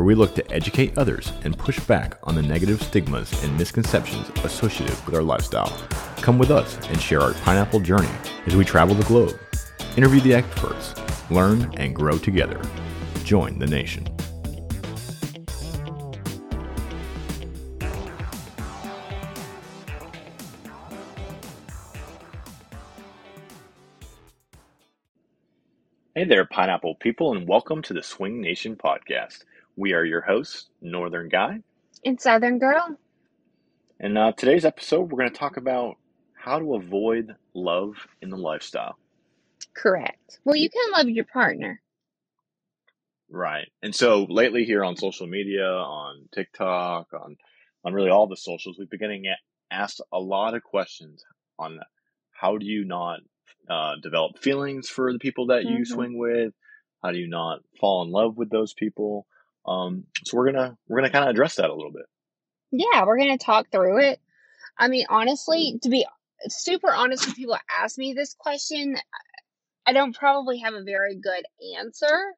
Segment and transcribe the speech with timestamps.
[0.00, 4.30] where we look to educate others and push back on the negative stigmas and misconceptions
[4.44, 5.68] associated with our lifestyle.
[6.22, 8.08] Come with us and share our pineapple journey
[8.46, 9.38] as we travel the globe,
[9.98, 10.94] interview the experts,
[11.30, 12.62] learn and grow together.
[13.24, 14.08] Join the nation.
[26.14, 29.44] Hey there, pineapple people, and welcome to the Swing Nation podcast.
[29.76, 31.60] We are your hosts, Northern Guy.
[32.04, 32.96] And Southern Girl.
[33.98, 35.96] And uh, today's episode, we're going to talk about
[36.34, 38.96] how to avoid love in the lifestyle.
[39.74, 40.38] Correct.
[40.44, 41.80] Well, you can love your partner.
[43.30, 43.68] Right.
[43.82, 47.36] And so lately here on social media, on TikTok, on
[47.82, 49.24] on really all the socials, we've been getting
[49.70, 51.22] asked a lot of questions
[51.58, 51.78] on
[52.32, 53.20] how do you not
[53.70, 55.94] uh, develop feelings for the people that you Mm-hmm.
[55.94, 56.52] swing with?
[57.02, 59.26] How do you not fall in love with those people?
[59.66, 62.06] Um, so we're gonna we're gonna kind of address that a little bit.
[62.72, 64.20] Yeah, we're to talk through it.
[64.78, 66.06] I mean, honestly, to be
[66.48, 68.96] super honest when people ask me this question,
[69.86, 71.44] I don't probably have a very good
[71.78, 72.34] answer.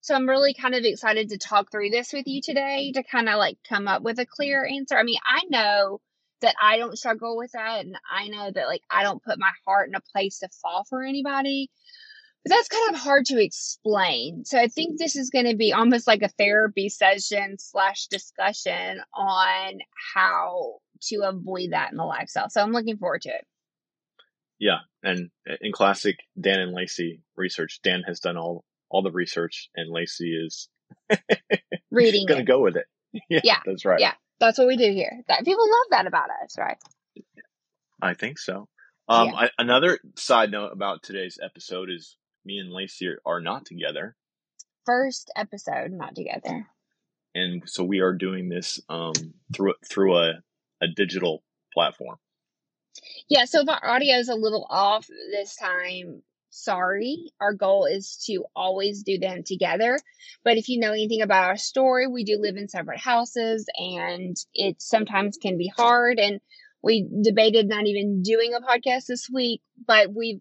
[0.00, 3.28] So I'm really kind of excited to talk through this with you today to kind
[3.28, 4.96] of like come up with a clear answer.
[4.96, 6.00] I mean, I know
[6.40, 9.50] that I don't struggle with that and I know that like I don't put my
[9.66, 11.70] heart in a place to fall for anybody.
[12.48, 14.44] That's kind of hard to explain.
[14.44, 19.00] So I think this is going to be almost like a therapy session slash discussion
[19.14, 19.78] on
[20.14, 22.50] how to avoid that in the lifestyle.
[22.50, 23.46] So I'm looking forward to it.
[24.58, 25.30] Yeah, and
[25.60, 30.34] in classic Dan and Lacey research, Dan has done all all the research, and Lacey
[30.34, 30.68] is
[31.90, 32.86] Reading gonna go with it.
[33.28, 34.00] yeah, Yeah, that's right.
[34.00, 34.14] yeah.
[34.40, 35.22] That's what we do here.
[35.28, 36.76] That people love that about us, right?
[38.00, 38.68] I think so.
[39.08, 39.34] Um, Yeah.
[39.34, 44.16] I, another side note about today's episode is me and Lacey are, not together,
[44.86, 46.66] First episode, not together.
[47.34, 49.12] and so we are doing this um
[49.54, 50.32] through through a
[50.80, 51.42] a digital
[51.74, 52.16] platform.
[53.28, 57.32] Yeah, so if our audio is a little off this time, sorry.
[57.40, 59.98] Our goal is to always do them together.
[60.44, 64.36] But if you know anything about our story, we do live in separate houses and
[64.54, 66.18] it sometimes can be hard.
[66.18, 66.40] And
[66.82, 70.40] we debated not even doing a podcast this week, but we've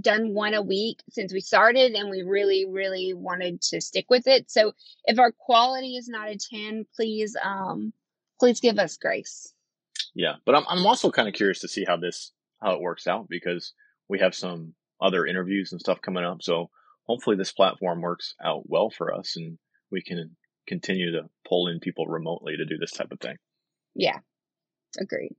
[0.00, 4.26] done one a week since we started and we really, really wanted to stick with
[4.26, 4.50] it.
[4.50, 4.72] So
[5.04, 7.92] if our quality is not a 10, please, um,
[8.38, 9.52] please give us grace.
[10.14, 13.06] Yeah, but I'm I'm also kind of curious to see how this how it works
[13.06, 13.74] out because
[14.08, 16.42] we have some other interviews and stuff coming up.
[16.42, 16.70] So
[17.04, 19.58] hopefully this platform works out well for us, and
[19.90, 20.36] we can
[20.66, 23.36] continue to pull in people remotely to do this type of thing.
[23.94, 24.18] Yeah,
[24.98, 25.36] agreed.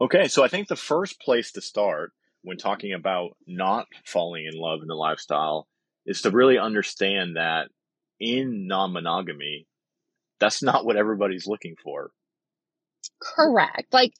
[0.00, 4.58] Okay, so I think the first place to start when talking about not falling in
[4.58, 5.66] love in the lifestyle
[6.06, 7.68] is to really understand that
[8.20, 9.66] in non monogamy,
[10.40, 12.10] that's not what everybody's looking for.
[13.20, 13.92] Correct.
[13.92, 14.14] Like,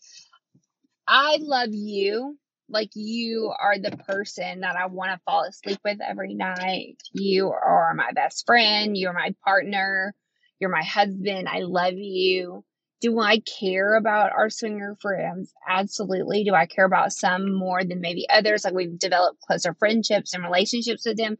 [1.07, 2.39] I love you.
[2.69, 6.97] Like, you are the person that I want to fall asleep with every night.
[7.13, 8.97] You are my best friend.
[8.97, 10.15] You're my partner.
[10.59, 11.49] You're my husband.
[11.49, 12.65] I love you.
[13.03, 15.53] Do I care about our swinger friends?
[15.69, 16.45] Absolutely.
[16.45, 18.65] Do I care about some more than maybe others?
[18.65, 21.37] Like, we've developed closer friendships and relationships with them.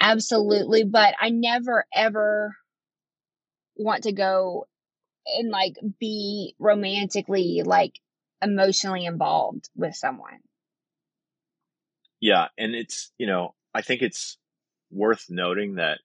[0.00, 0.84] Absolutely.
[0.84, 2.56] But I never, ever
[3.76, 4.66] want to go
[5.26, 7.98] and like be romantically like
[8.40, 10.40] emotionally involved with someone.
[12.20, 14.38] Yeah, and it's, you know, I think it's
[14.90, 15.98] worth noting that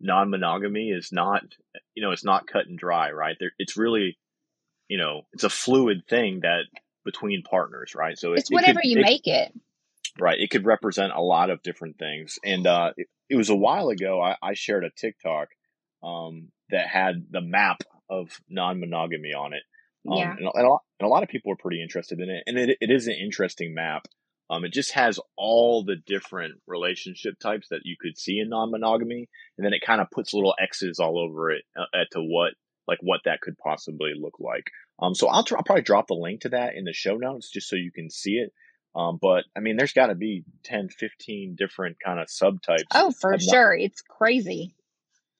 [0.00, 1.42] non monogamy is not,
[1.94, 3.36] you know, it's not cut and dry, right?
[3.38, 4.18] There, it's really,
[4.88, 6.62] you know, it's a fluid thing that
[7.04, 8.18] between partners, right?
[8.18, 9.52] So it- It's it whatever could- you it- make it.
[10.18, 13.54] right it could represent a lot of different things and uh it, it was a
[13.54, 15.48] while ago I, I shared a tiktok
[16.02, 19.62] um that had the map of non-monogamy on it
[20.10, 20.30] um, Yeah.
[20.36, 22.42] and, a- and, a lot, and a lot of people are pretty interested in it
[22.46, 24.08] and it, it is an interesting map
[24.50, 29.28] um it just has all the different relationship types that you could see in non-monogamy
[29.56, 32.54] and then it kind of puts little x's all over it uh, to what
[32.88, 34.64] like what that could possibly look like
[35.00, 37.50] um so i'll, tr- I'll probably drop the link to that in the show notes
[37.50, 38.52] just so you can see it
[38.94, 42.86] um, but I mean, there's got to be 10, 15 different kind of subtypes.
[42.92, 43.72] Oh, for non- sure.
[43.74, 44.74] It's crazy.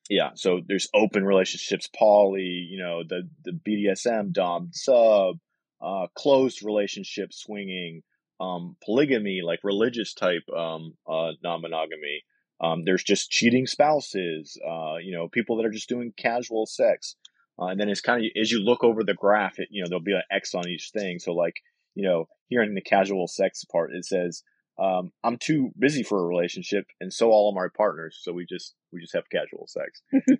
[0.08, 5.38] yeah, so there's open relationships, poly, you know, the the BDSM, dom, sub,
[5.80, 8.02] uh, closed relationship, swinging,
[8.40, 12.22] um, polygamy, like religious type um, uh, non-monogamy.
[12.60, 17.16] Um, there's just cheating spouses, uh, you know, people that are just doing casual sex.
[17.60, 19.88] Uh, and then it's kind of as you look over the graph, it, you know,
[19.88, 21.18] there'll be an X on each thing.
[21.18, 21.54] So like,
[21.94, 24.42] you know, here in the casual sex part, it says,
[24.78, 28.20] um, I'm too busy for a relationship, and so all of my partners.
[28.22, 30.02] So we just we just have casual sex.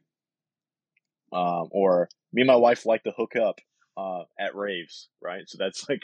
[1.32, 3.60] um, or me and my wife like to hook up
[3.96, 5.42] uh, at raves, right?
[5.46, 6.02] So that's like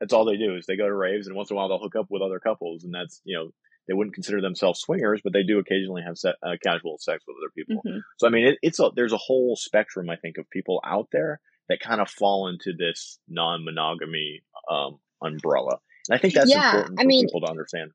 [0.00, 1.78] that's all they do is they go to raves, and once in a while they'll
[1.78, 3.50] hook up with other couples, and that's you know
[3.88, 7.36] they wouldn't consider themselves swingers, but they do occasionally have se- uh, casual sex with
[7.38, 7.82] other people.
[7.84, 8.00] Mm-hmm.
[8.18, 11.08] So I mean, it, it's a there's a whole spectrum I think of people out
[11.10, 15.78] there that kind of fall into this non-monogamy um, umbrella.
[16.08, 17.90] And I think that's yeah, important for I mean, people to understand.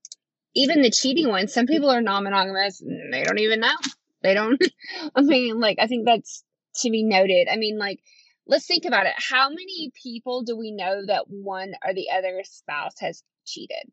[0.55, 2.83] Even the cheating ones, some people are non-monogamous.
[3.11, 3.75] They don't even know.
[4.21, 4.61] They don't.
[5.15, 6.43] I mean, like I think that's
[6.77, 7.47] to be noted.
[7.51, 7.99] I mean, like
[8.47, 9.13] let's think about it.
[9.17, 13.91] How many people do we know that one or the other spouse has cheated?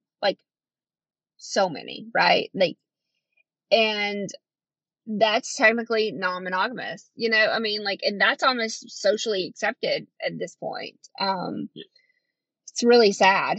[1.42, 2.50] So many, right?
[2.54, 2.76] Like,
[3.70, 4.28] and
[5.06, 7.44] that's technically non-monogamous, you know?
[7.44, 10.98] I mean, like, and that's almost socially accepted at this point.
[11.18, 11.84] Um, yeah.
[12.70, 13.58] it's really sad.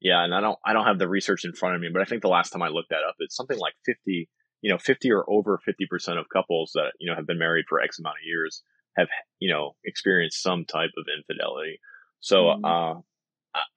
[0.00, 0.24] Yeah.
[0.24, 2.22] And I don't, I don't have the research in front of me, but I think
[2.22, 4.28] the last time I looked that up, it's something like 50,
[4.62, 7.80] you know, 50 or over 50% of couples that, you know, have been married for
[7.80, 8.62] X amount of years
[8.96, 11.80] have you know experienced some type of infidelity.
[12.20, 12.64] So mm-hmm.
[12.64, 13.00] uh,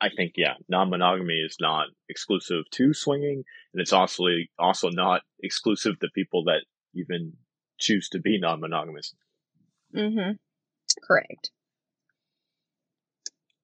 [0.01, 3.43] I think yeah, non-monogamy is not exclusive to swinging,
[3.73, 4.23] and it's also
[4.57, 7.33] also not exclusive to people that even
[7.77, 9.15] choose to be non-monogamous.
[9.95, 10.31] Mm-hmm.
[11.03, 11.51] Correct.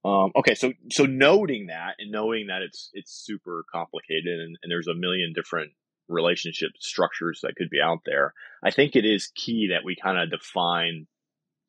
[0.04, 4.72] Um, okay, so so noting that and knowing that it's it's super complicated and, and
[4.72, 5.72] there's a million different
[6.08, 8.34] relationship structures that could be out there,
[8.64, 11.08] I think it is key that we kind of define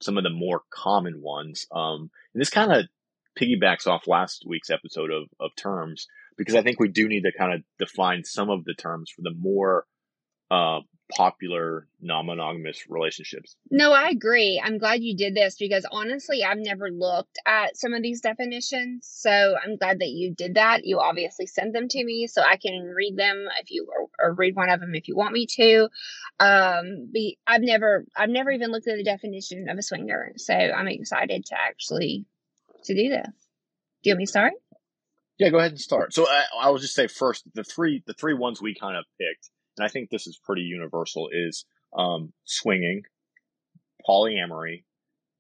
[0.03, 1.67] some of the more common ones.
[1.73, 2.87] Um, and this kind of
[3.39, 6.07] piggybacks off last week's episode of, of terms
[6.37, 9.23] because I think we do need to kind of define some of the terms for
[9.23, 9.87] the more
[10.51, 10.81] uh,
[11.15, 13.57] popular non-monogamous relationships.
[13.71, 14.61] No, I agree.
[14.63, 19.09] I'm glad you did this because honestly, I've never looked at some of these definitions.
[19.11, 20.85] So I'm glad that you did that.
[20.85, 24.35] You obviously sent them to me so I can read them if you or, or
[24.35, 25.89] read one of them if you want me to.
[26.41, 30.33] Um, be, I've never I've never even looked at the definition of a swinger.
[30.37, 32.27] So I'm excited to actually
[32.87, 33.27] to do this.
[34.03, 34.53] Do you want me to start?
[35.39, 36.15] Yeah, go ahead and start.
[36.15, 39.05] So I, I will just say first the three the three ones we kind of
[39.21, 41.65] picked and I think this is pretty universal, is
[41.97, 43.03] um, swinging,
[44.09, 44.85] polyamory,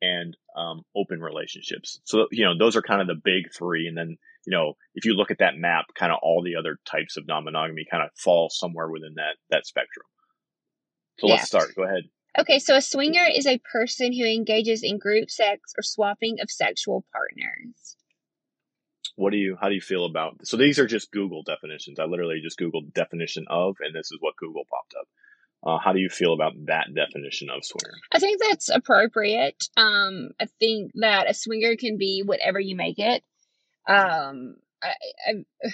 [0.02, 2.00] and um, open relationships.
[2.04, 3.86] So, you know, those are kind of the big three.
[3.86, 6.78] And then, you know, if you look at that map, kind of all the other
[6.84, 10.06] types of non monogamy kind of fall somewhere within that, that spectrum.
[11.18, 11.34] So yeah.
[11.34, 11.74] let's start.
[11.74, 12.02] Go ahead.
[12.38, 16.50] Okay, so a swinger is a person who engages in group sex or swapping of
[16.50, 17.96] sexual partners.
[19.14, 21.98] What do you how do you feel about so these are just google definitions.
[21.98, 25.08] I literally just googled definition of and this is what google popped up.
[25.66, 27.94] Uh, how do you feel about that definition of swinger?
[28.12, 29.64] I think that's appropriate.
[29.76, 33.22] Um i think that a swinger can be whatever you make it.
[33.88, 34.92] Um I,
[35.26, 35.70] I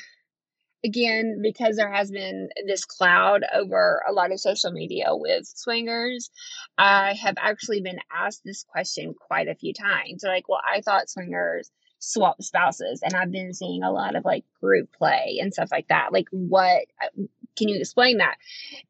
[0.84, 6.30] again because there has been this cloud over a lot of social media with swingers
[6.78, 10.22] i have actually been asked this question quite a few times.
[10.24, 14.44] Like well i thought swingers swap spouses and i've been seeing a lot of like
[14.60, 16.12] group play and stuff like that.
[16.12, 17.22] Like what uh,
[17.56, 18.36] can you explain that?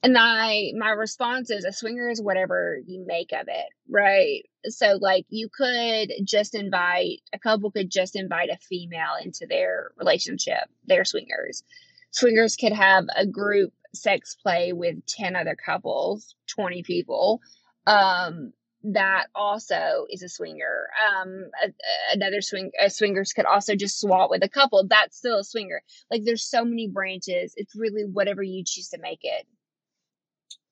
[0.03, 4.43] And i my response is a swinger is whatever you make of it right?
[4.67, 9.91] So like you could just invite a couple could just invite a female into their
[9.97, 11.63] relationship their swingers.
[12.11, 17.43] Swingers could have a group sex play with 10 other couples 20 people
[17.87, 18.53] um
[18.85, 20.89] that also is a swinger.
[21.09, 21.73] Um, a,
[22.13, 24.85] another swing, a swingers could also just swap with a couple.
[24.89, 25.83] That's still a swinger.
[26.11, 27.55] Like there's so many branches.
[27.57, 29.47] It's really whatever you choose to make it.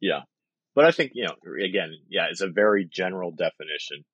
[0.01, 0.21] Yeah.
[0.75, 4.05] But I think, you know, again, yeah, it's a very general definition.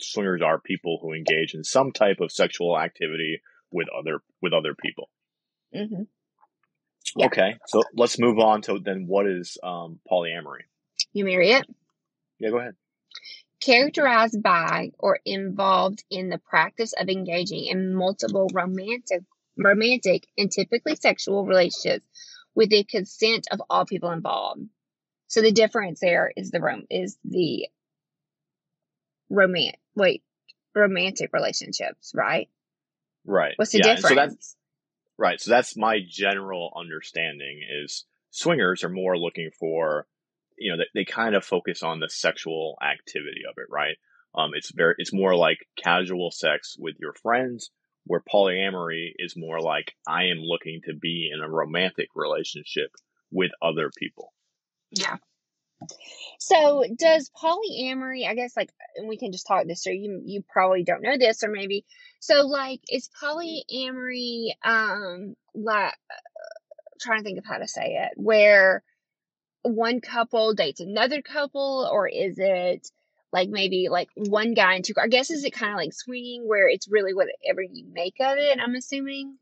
[0.00, 4.74] Swingers are people who engage in some type of sexual activity with other, with other
[4.74, 5.08] people.
[5.74, 6.02] Mm-hmm.
[7.16, 7.26] Yeah.
[7.26, 7.56] Okay.
[7.66, 10.62] So let's move on to then what is, um, polyamory?
[11.12, 11.66] You marry it?
[12.38, 12.74] Yeah, go ahead
[13.60, 19.22] characterized by or involved in the practice of engaging in multiple romantic
[19.58, 22.04] romantic and typically sexual relationships
[22.54, 24.62] with the consent of all people involved.
[25.28, 27.68] So the difference there is the rom is the
[29.30, 30.22] romance wait
[30.74, 32.48] romantic relationships, right?
[33.24, 33.54] Right.
[33.56, 34.08] What's the yeah, difference?
[34.08, 34.56] So that's,
[35.18, 35.40] right.
[35.40, 40.06] So that's my general understanding is swingers are more looking for
[40.58, 43.96] you know, they, they kind of focus on the sexual activity of it, right?
[44.34, 47.70] Um, it's very, it's more like casual sex with your friends,
[48.04, 52.90] where polyamory is more like I am looking to be in a romantic relationship
[53.30, 54.32] with other people.
[54.92, 55.16] Yeah.
[56.38, 58.70] So does polyamory, I guess like
[59.04, 59.94] we can just talk this through.
[59.94, 61.84] You you probably don't know this or maybe
[62.20, 65.92] so like is polyamory um like
[67.00, 68.82] trying to think of how to say it where
[69.66, 72.88] one couple dates another couple or is it
[73.32, 76.46] like maybe like one guy and two i guess is it kind of like swinging
[76.46, 79.36] where it's really whatever you make of it i'm assuming?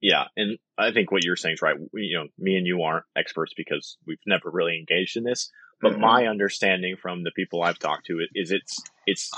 [0.00, 1.76] Yeah and i think what you're saying is right.
[1.92, 5.50] We, you know me and you aren't experts because we've never really engaged in this
[5.80, 6.00] but mm-hmm.
[6.00, 9.30] my understanding from the people i've talked to is it's it's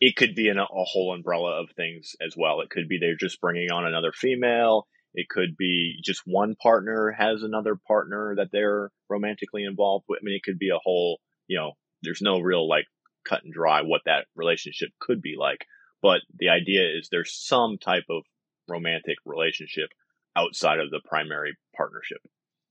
[0.00, 2.62] it could be in a, a whole umbrella of things as well.
[2.62, 7.14] It could be they're just bringing on another female it could be just one partner
[7.16, 10.20] has another partner that they're romantically involved with.
[10.22, 12.86] I mean, it could be a whole, you know, there's no real like
[13.28, 15.66] cut and dry what that relationship could be like.
[16.02, 18.22] But the idea is there's some type of
[18.68, 19.90] romantic relationship
[20.36, 22.18] outside of the primary partnership.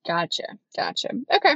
[0.08, 0.58] Gotcha.
[0.76, 1.10] Gotcha.
[1.32, 1.56] Okay.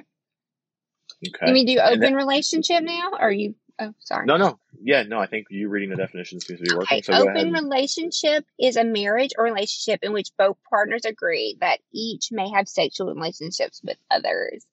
[1.26, 1.48] Okay.
[1.48, 3.12] You mean do open that, relationship now?
[3.14, 4.26] Or are you Oh, sorry.
[4.26, 4.60] No, no.
[4.84, 6.98] Yeah, no, I think you reading the definition seems to be working.
[6.98, 7.02] Okay.
[7.02, 12.30] So Open relationship is a marriage or relationship in which both partners agree that each
[12.32, 14.66] may have sexual relationships with others.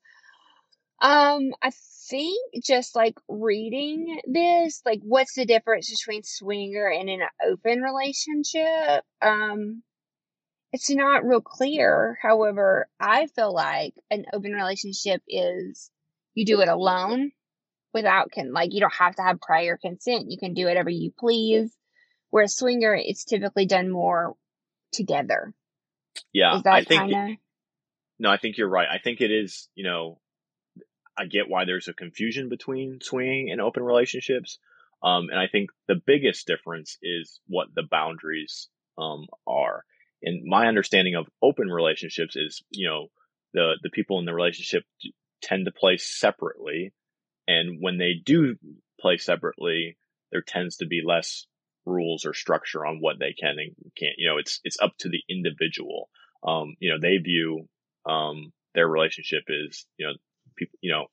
[1.00, 1.71] Um, I
[2.11, 9.04] think just like reading this, like what's the difference between swinger and an open relationship?
[9.23, 9.83] Um,
[10.73, 12.19] it's not real clear.
[12.21, 15.90] However, I feel like an open relationship is
[16.35, 17.33] you do it alone
[17.92, 20.30] without can like you don't have to have prior consent.
[20.30, 21.75] You can do whatever you please.
[22.30, 24.35] Whereas swinger, it's typically done more
[24.92, 25.52] together.
[26.32, 27.02] Yeah, I think.
[27.02, 27.37] Kinda...
[28.18, 28.88] no, I think you're right.
[28.90, 29.68] I think it is.
[29.75, 30.20] You know,
[31.18, 34.59] I get why there's a confusion between swinging and open relationships.
[35.02, 38.68] Um, and I think the biggest difference is what the boundaries
[38.99, 39.85] um, are.
[40.23, 43.09] And my understanding of open relationships is, you know,
[43.54, 44.85] the the people in the relationship
[45.42, 46.92] tend to play separately,
[47.50, 48.54] and when they do
[49.00, 49.97] play separately,
[50.30, 51.47] there tends to be less
[51.85, 54.14] rules or structure on what they can and can't.
[54.19, 56.09] You know, it's it's up to the individual.
[56.47, 57.66] Um, you know, they view
[58.09, 60.12] um, their relationship is you know
[60.57, 60.78] people.
[60.80, 61.07] You know,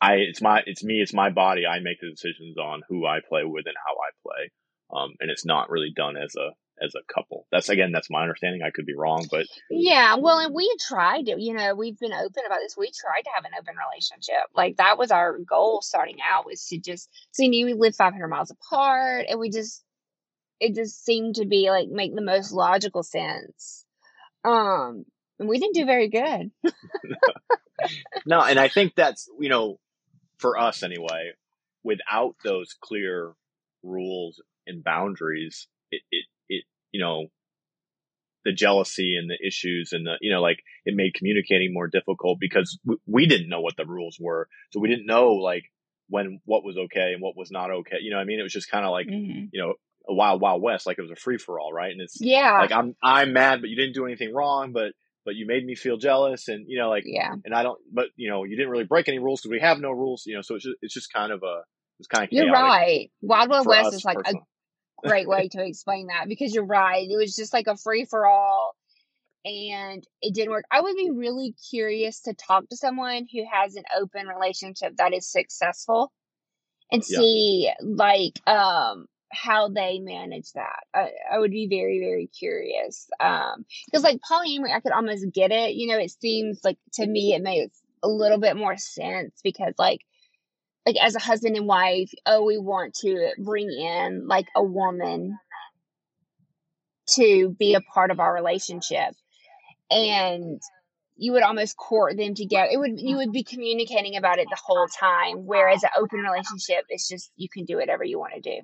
[0.00, 1.64] I it's my it's me it's my body.
[1.64, 4.50] I make the decisions on who I play with and how I play.
[4.90, 6.50] Um, and it's not really done as a
[6.82, 7.46] as a couple.
[7.50, 8.62] That's again, that's my understanding.
[8.62, 10.16] I could be wrong, but yeah.
[10.16, 12.76] Well, and we tried to, you know, we've been open about this.
[12.76, 14.48] We tried to have an open relationship.
[14.54, 17.96] Like that was our goal starting out was to just, so you knew we lived
[17.96, 19.82] 500 miles apart and we just,
[20.60, 23.84] it just seemed to be like make the most logical sense.
[24.44, 25.04] Um,
[25.38, 26.50] and we didn't do very good.
[28.26, 29.78] no, and I think that's, you know,
[30.38, 31.32] for us anyway,
[31.84, 33.34] without those clear
[33.82, 36.26] rules and boundaries, it, it
[36.92, 37.26] you know,
[38.44, 42.38] the jealousy and the issues and the, you know, like it made communicating more difficult
[42.40, 44.48] because we, we didn't know what the rules were.
[44.70, 45.64] So we didn't know like
[46.08, 47.96] when what was okay and what was not okay.
[48.00, 48.38] You know I mean?
[48.38, 49.46] It was just kind of like, mm-hmm.
[49.52, 49.74] you know,
[50.08, 51.90] a wild, wild west, like it was a free for all, right?
[51.90, 54.92] And it's yeah, like I'm, I'm mad, but you didn't do anything wrong, but,
[55.26, 58.06] but you made me feel jealous and, you know, like, yeah, and I don't, but
[58.16, 60.40] you know, you didn't really break any rules because we have no rules, you know,
[60.40, 61.60] so it's just, it's just kind of a,
[61.98, 63.10] it's kind of, you're right.
[63.20, 64.32] Wild, wild west is like a
[65.02, 67.08] great way to explain that because you're right.
[67.08, 68.74] It was just like a free for all
[69.44, 70.64] and it didn't work.
[70.70, 75.14] I would be really curious to talk to someone who has an open relationship that
[75.14, 76.12] is successful
[76.90, 77.18] and yeah.
[77.18, 80.80] see like um how they manage that.
[80.94, 83.08] I, I would be very, very curious.
[83.20, 85.74] Um, because like polyamory, I could almost get it.
[85.74, 89.74] You know, it seems like to me it makes a little bit more sense because
[89.78, 90.00] like
[90.86, 95.36] like as a husband and wife, oh, we want to bring in like a woman
[97.14, 99.14] to be a part of our relationship.
[99.90, 100.60] And
[101.16, 102.68] you would almost court them together.
[102.70, 105.46] It would you would be communicating about it the whole time.
[105.46, 108.60] Whereas an open relationship is just you can do whatever you want to do.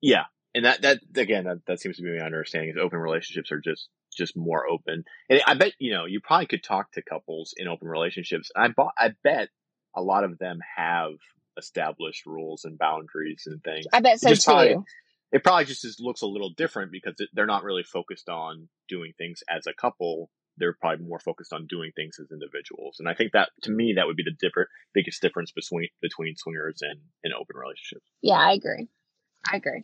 [0.00, 0.24] Yeah.
[0.54, 3.60] And that that again that, that seems to be my understanding is open relationships are
[3.60, 5.04] just just more open.
[5.28, 8.50] And I bet you know you probably could talk to couples in open relationships.
[8.56, 9.50] I bought I bet
[9.94, 11.12] a lot of them have
[11.56, 13.86] established rules and boundaries and things.
[13.92, 14.40] I bet so too.
[14.44, 14.76] Probably,
[15.32, 18.68] it probably just is, looks a little different because it, they're not really focused on
[18.88, 20.30] doing things as a couple.
[20.56, 23.94] They're probably more focused on doing things as individuals, and I think that to me
[23.96, 28.06] that would be the different biggest difference between between swingers and, and open relationships.
[28.20, 28.88] Yeah, I agree.
[29.50, 29.82] I agree.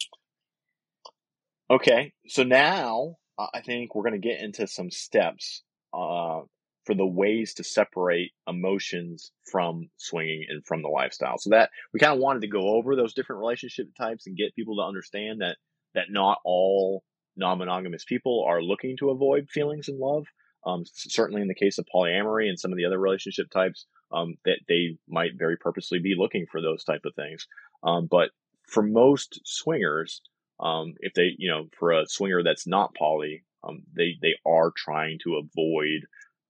[1.70, 5.62] Okay, so now uh, I think we're going to get into some steps
[5.94, 6.40] uh,
[6.86, 11.36] for the ways to separate emotions from swinging and from the lifestyle.
[11.36, 14.54] So that we kind of wanted to go over those different relationship types and get
[14.54, 15.56] people to understand that
[15.94, 17.02] that not all
[17.36, 20.26] non-monogamous people are looking to avoid feelings and love.
[20.64, 24.34] Um, certainly in the case of polyamory and some of the other relationship types, um,
[24.44, 27.46] that they might very purposely be looking for those type of things.
[27.84, 28.30] Um, but
[28.66, 30.22] for most swingers,
[30.58, 34.72] um, if they, you know, for a swinger that's not poly, um, they they are
[34.76, 36.06] trying to avoid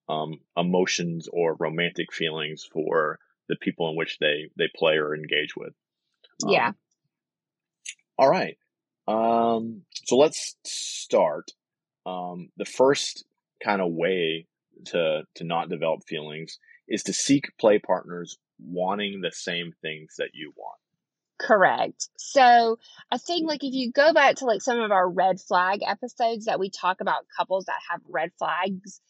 [0.09, 5.55] um, emotions or romantic feelings for the people in which they they play or engage
[5.55, 5.73] with.
[6.45, 6.71] Um, yeah.
[8.17, 8.57] All right.
[9.07, 11.51] Um, so let's start.
[12.05, 13.25] Um, the first
[13.63, 14.47] kind of way
[14.85, 20.29] to to not develop feelings is to seek play partners wanting the same things that
[20.33, 20.79] you want.
[21.39, 22.09] Correct.
[22.17, 22.79] So
[23.11, 26.45] I think like if you go back to like some of our red flag episodes
[26.45, 29.01] that we talk about couples that have red flags,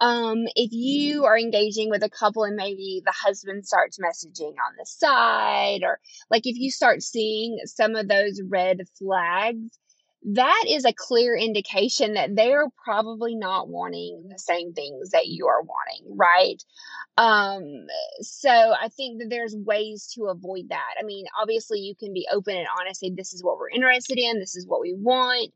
[0.00, 4.74] um, if you are engaging with a couple and maybe the husband starts messaging on
[4.78, 9.78] the side, or like if you start seeing some of those red flags,
[10.22, 15.46] that is a clear indication that they're probably not wanting the same things that you
[15.46, 16.62] are wanting, right?
[17.16, 17.86] Um,
[18.20, 20.94] so I think that there's ways to avoid that.
[21.00, 24.18] I mean, obviously, you can be open and honest, say, this is what we're interested
[24.18, 25.52] in, this is what we want.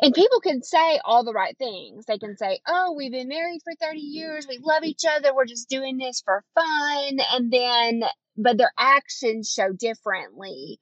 [0.00, 2.06] And people can say all the right things.
[2.06, 4.46] They can say, Oh, we've been married for 30 years.
[4.48, 5.34] We love each other.
[5.34, 7.18] We're just doing this for fun.
[7.32, 8.02] And then,
[8.36, 10.78] but their actions show differently.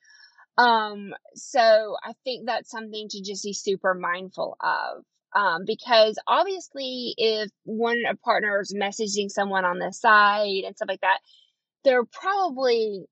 [0.58, 5.04] Um, so I think that's something to just be super mindful of.
[5.34, 11.02] Um, because obviously, if one partner is messaging someone on the side and stuff like
[11.02, 11.18] that,
[11.84, 13.04] they're probably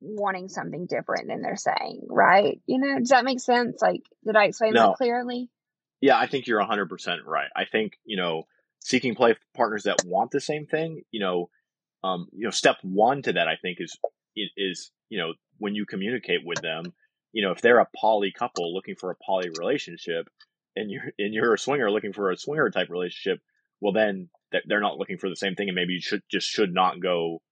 [0.00, 2.60] wanting something different than they're saying, right?
[2.66, 3.80] You know, does that make sense?
[3.82, 4.88] Like, did I explain no.
[4.88, 5.48] that clearly?
[6.00, 6.88] Yeah, I think you're 100%
[7.26, 7.48] right.
[7.54, 8.44] I think, you know,
[8.80, 11.50] seeking play partners that want the same thing, you know,
[12.02, 13.98] um, you know, step one to that, I think is,
[14.56, 16.94] is, you know, when you communicate with them,
[17.32, 20.28] you know, if they're a poly couple looking for a poly relationship
[20.74, 23.40] and you're, and you're a swinger looking for a swinger type relationship,
[23.80, 24.30] well, then
[24.66, 25.68] they're not looking for the same thing.
[25.68, 27.42] And maybe you should just should not go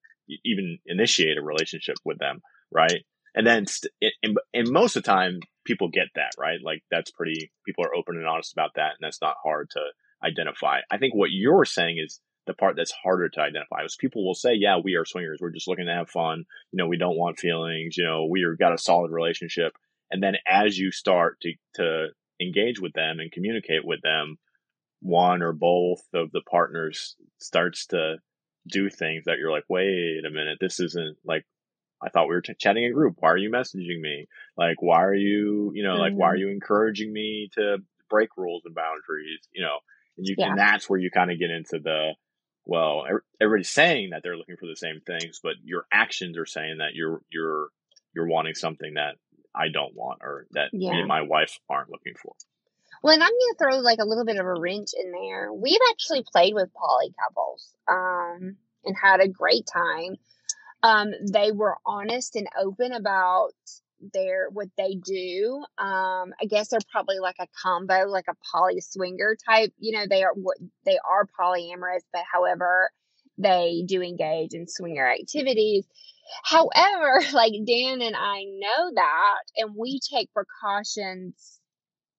[0.44, 2.40] even initiate a relationship with them.
[2.70, 3.04] Right.
[3.34, 6.58] And then, st- and, and most of the time people get that, right?
[6.62, 8.92] Like that's pretty, people are open and honest about that.
[8.92, 9.80] And that's not hard to
[10.22, 10.80] identify.
[10.90, 14.34] I think what you're saying is, the part that's harder to identify is people will
[14.34, 15.38] say, yeah, we are swingers.
[15.38, 16.46] We're just looking to have fun.
[16.72, 17.98] You know, we don't want feelings.
[17.98, 19.74] You know, we've got a solid relationship.
[20.10, 22.06] And then as you start to, to
[22.40, 24.38] engage with them and communicate with them,
[25.02, 28.16] one or both of the partners starts to
[28.68, 31.44] do things that you're like, wait a minute, this isn't like,
[32.02, 33.16] I thought we were t- chatting in group.
[33.18, 34.28] Why are you messaging me?
[34.56, 36.00] Like, why are you, you know, mm-hmm.
[36.00, 36.48] like, why are mm-hmm.
[36.48, 37.78] you encouraging me to
[38.08, 39.40] break rules and boundaries?
[39.52, 39.78] You know,
[40.16, 40.50] and you, yeah.
[40.50, 42.12] and that's where you kind of get into the,
[42.64, 43.04] well,
[43.40, 46.94] everybody's saying that they're looking for the same things, but your actions are saying that
[46.94, 47.68] you're you're
[48.14, 49.14] you're wanting something that
[49.54, 50.90] I don't want or that yeah.
[50.90, 52.34] me and my wife aren't looking for.
[53.02, 55.52] Well, and I'm going to throw like a little bit of a wrench in there.
[55.52, 60.16] We've actually played with poly couples um, and had a great time.
[60.82, 63.52] Um, they were honest and open about
[64.12, 65.64] their what they do.
[65.76, 69.72] Um, I guess they're probably like a combo, like a poly swinger type.
[69.78, 70.32] You know, they are
[70.84, 72.90] they are polyamorous, but however,
[73.38, 75.84] they do engage in swinger activities.
[76.44, 81.57] However, like Dan and I know that, and we take precautions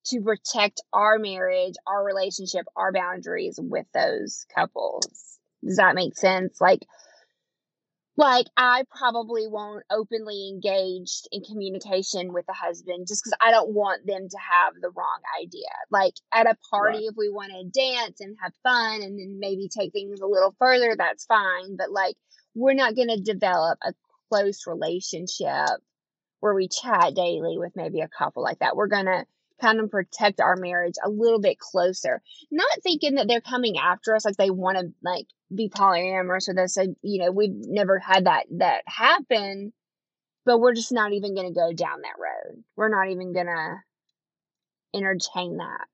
[0.10, 5.08] to protect our marriage, our relationship, our boundaries with those couples.
[5.64, 6.60] Does that make sense?
[6.62, 6.82] Like,
[8.20, 13.74] like I probably won't openly engage in communication with the husband just because I don't
[13.74, 15.70] want them to have the wrong idea.
[15.90, 17.08] Like at a party, right.
[17.10, 20.54] if we want to dance and have fun and then maybe take things a little
[20.60, 21.78] further, that's fine.
[21.78, 22.16] But like
[22.56, 23.94] we're not going to develop a
[24.30, 25.80] close relationship
[26.42, 28.76] where we chat daily with maybe a couple like that.
[28.76, 29.26] We're going to
[29.60, 32.22] kind of protect our marriage a little bit closer.
[32.52, 36.58] Not thinking that they're coming after us like they want to like be polyamorous with
[36.58, 36.74] us.
[36.74, 39.74] So, you know, we've never had that that happen,
[40.46, 42.64] but we're just not even going to go down that road.
[42.76, 43.76] We're not even going to
[44.94, 45.86] entertain that.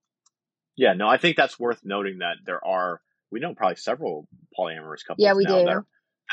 [0.78, 3.02] Yeah, no, I think that's worth noting that there are
[3.32, 5.24] we know probably several polyamorous couples.
[5.24, 5.54] Yeah, we do.
[5.54, 5.86] That are,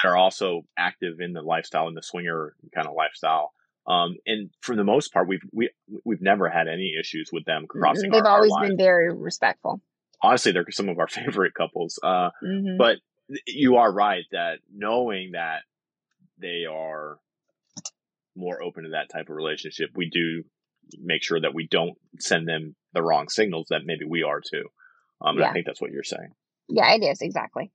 [0.03, 3.53] that are also active in the lifestyle in the swinger kind of lifestyle.
[3.87, 5.71] Um, and for the most part, we've we
[6.05, 8.11] we've never had any issues with them crossing.
[8.11, 9.81] They've our, always our been very respectful.
[10.23, 11.99] Honestly, they're some of our favorite couples.
[12.03, 12.77] Uh, mm-hmm.
[12.79, 12.99] But
[13.47, 15.62] you are right that knowing that
[16.38, 17.18] they are
[18.37, 20.45] more open to that type of relationship, we do
[21.01, 24.64] make sure that we don't send them the wrong signals that maybe we are too.
[25.21, 25.51] Um, and yeah.
[25.51, 26.35] I think that's what you're saying.
[26.68, 27.71] Yeah, it is exactly.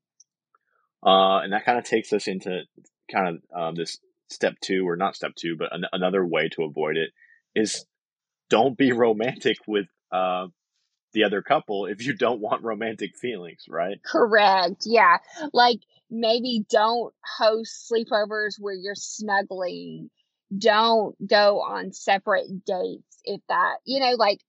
[1.05, 2.63] Uh, and that kind of takes us into
[3.11, 6.63] kind of um, this step two, or not step two, but an- another way to
[6.63, 7.11] avoid it
[7.55, 7.85] is
[8.49, 10.47] don't be romantic with uh,
[11.13, 13.97] the other couple if you don't want romantic feelings, right?
[14.03, 14.83] Correct.
[14.85, 15.17] Yeah.
[15.53, 20.09] Like maybe don't host sleepovers where you're snuggling.
[20.57, 24.39] Don't go on separate dates if that, you know, like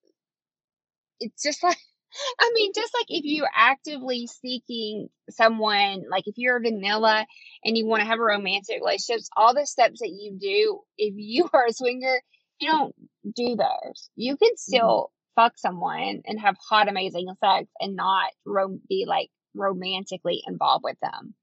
[1.20, 1.78] it's just like
[2.40, 7.26] I mean, just like if you're actively seeking someone, like if you're vanilla
[7.64, 11.14] and you want to have a romantic relationship, all the steps that you do, if
[11.16, 12.20] you are a swinger,
[12.60, 12.94] you don't
[13.34, 14.10] do those.
[14.16, 15.42] You can still mm-hmm.
[15.42, 20.96] fuck someone and have hot, amazing sex and not ro- be like romantically involved with
[21.00, 21.34] them.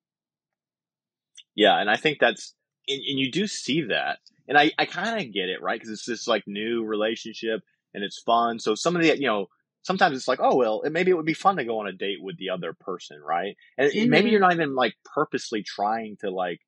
[1.56, 2.54] Yeah, and I think that's
[2.88, 5.80] and, and you do see that, and I I kind of get it, right?
[5.80, 7.62] Because it's this like new relationship
[7.94, 8.60] and it's fun.
[8.60, 9.48] So some of the you know
[9.86, 12.18] sometimes it's like, oh well, maybe it would be fun to go on a date
[12.20, 13.56] with the other person, right?
[13.78, 14.10] And mm-hmm.
[14.10, 16.60] maybe you're not even like purposely trying to like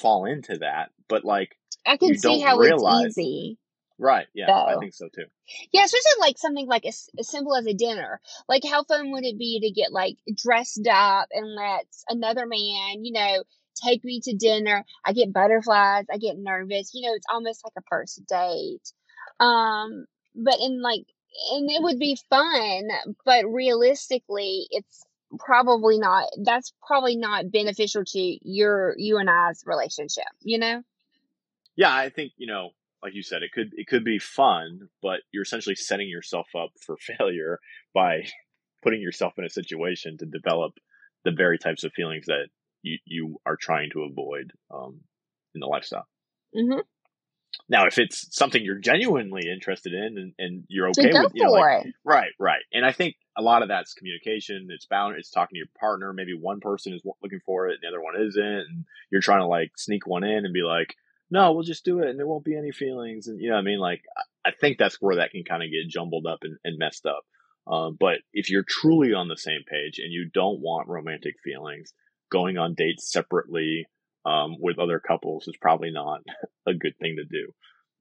[0.00, 1.56] fall into that, but like
[1.86, 3.58] I can see how realize, it's easy.
[3.98, 4.26] Right.
[4.34, 4.76] Yeah, though.
[4.76, 5.26] I think so too.
[5.72, 8.20] Yeah, especially like something like as, as simple as a dinner.
[8.48, 13.04] Like, how fun would it be to get like dressed up and let another man,
[13.04, 13.42] you know,
[13.84, 14.84] take me to dinner?
[15.04, 16.06] I get butterflies.
[16.10, 16.92] I get nervous.
[16.94, 18.92] You know, it's almost like a first date.
[19.40, 21.04] Um, but in like,
[21.52, 22.88] and it would be fun,
[23.24, 25.04] but realistically, it's
[25.38, 26.28] probably not.
[26.42, 30.24] That's probably not beneficial to your you and I's relationship.
[30.40, 30.82] You know.
[31.76, 32.70] Yeah, I think you know
[33.02, 36.70] like you said, it could it could be fun, but you're essentially setting yourself up
[36.84, 37.60] for failure
[37.94, 38.26] by
[38.82, 40.74] putting yourself in a situation to develop
[41.24, 42.48] the very types of feelings that
[42.82, 45.00] you you are trying to avoid um,
[45.54, 46.06] in the lifestyle.
[46.54, 46.80] Mm-hmm.
[47.68, 51.50] Now, if it's something you're genuinely interested in and, and you're okay with, you know,
[51.52, 51.62] like,
[52.04, 52.62] right, right.
[52.72, 54.68] And I think a lot of that's communication.
[54.70, 55.16] It's bound.
[55.18, 56.12] It's talking to your partner.
[56.12, 59.40] Maybe one person is looking for it, and the other one isn't, and you're trying
[59.40, 60.94] to like sneak one in and be like,
[61.30, 63.26] no, we'll just do it and there won't be any feelings.
[63.26, 63.78] And you know what I mean?
[63.78, 64.02] Like,
[64.44, 67.22] I think that's where that can kind of get jumbled up and, and messed up.
[67.70, 71.92] Um, but if you're truly on the same page and you don't want romantic feelings,
[72.30, 73.86] going on dates separately
[74.28, 76.20] um, with other couples is probably not
[76.66, 77.52] a good thing to do.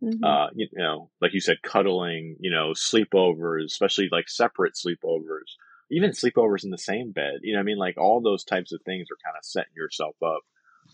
[0.03, 0.23] Mm-hmm.
[0.23, 5.55] Uh, you, you, know, like you said, cuddling, you know, sleepovers, especially like separate sleepovers,
[5.89, 7.39] even sleepovers in the same bed.
[7.41, 10.15] You know, I mean, like all those types of things are kind of setting yourself
[10.23, 10.41] up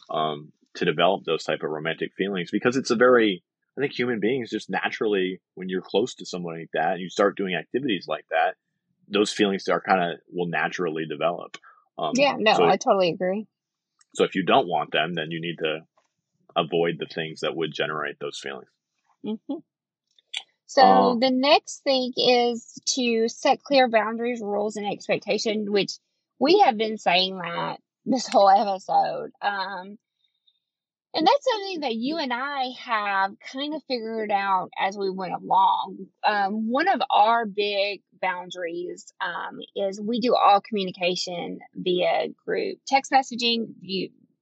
[0.10, 3.44] um, to develop those type of romantic feelings because it's a very
[3.78, 7.10] I think human beings just naturally when you're close to someone like that and you
[7.10, 8.56] start doing activities like that,
[9.08, 11.58] those feelings are kind of will naturally develop.
[11.98, 13.48] Um, yeah, no, so, I totally agree.
[14.16, 15.80] So if you don't want them, then you need to
[16.56, 18.68] avoid the things that would generate those feelings.
[19.26, 19.60] Mm-hmm.
[20.66, 25.94] So um, the next thing is to set clear boundaries, rules, and expectation, which
[26.40, 29.32] we have been saying that this whole episode.
[29.42, 29.98] Um,
[31.14, 35.34] and that's something that you and I have kind of figured out as we went
[35.34, 36.08] along.
[36.24, 43.12] Um, one of our big boundaries um, is we do all communication via group text
[43.12, 43.74] messaging,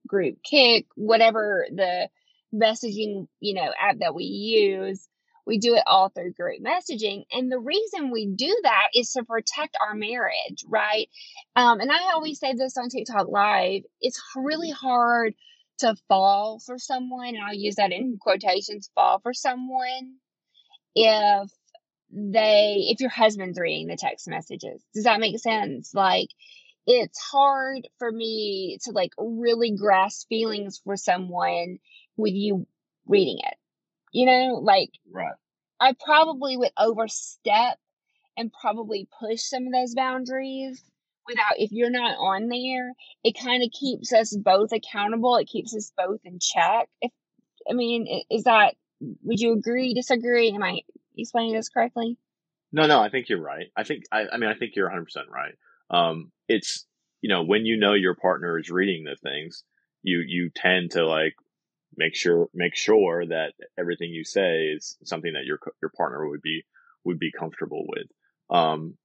[0.08, 2.08] group Kik, whatever the
[2.54, 5.08] messaging you know app that we use.
[5.46, 7.24] We do it all through group messaging.
[7.32, 11.10] And the reason we do that is to protect our marriage, right?
[11.56, 15.34] Um, and I always say this on TikTok Live it's really hard
[15.82, 20.16] to fall for someone, and I'll use that in quotations, fall for someone
[20.96, 21.52] if
[22.12, 24.84] they, if your husband's reading the text messages.
[24.94, 25.94] Does that make sense?
[25.94, 26.30] Like,
[26.88, 31.78] it's hard for me to like really grasp feelings for someone
[32.18, 32.66] with you
[33.06, 33.58] reading it.
[34.12, 35.36] You know, like, right.
[35.80, 37.78] I probably would overstep
[38.38, 40.84] and probably push some of those boundaries
[41.28, 45.36] without if you're not on there it kind of keeps us both accountable.
[45.38, 46.88] It keeps us both in check.
[47.02, 47.12] If
[47.70, 48.76] i mean is that
[49.24, 50.52] would you agree disagree?
[50.52, 50.82] Am i
[51.18, 52.18] explaining this correctly?
[52.72, 53.68] No no i think you're right.
[53.76, 55.54] I think i, I mean i think you're 100% right.
[55.90, 56.86] Um it's
[57.22, 59.64] you know when you know your partner is reading the things
[60.04, 61.36] you you tend to like
[61.96, 66.42] make sure make sure that everything you say is something that your your partner would
[66.42, 66.64] be
[67.04, 68.08] would be comfortable with.
[68.50, 68.98] Um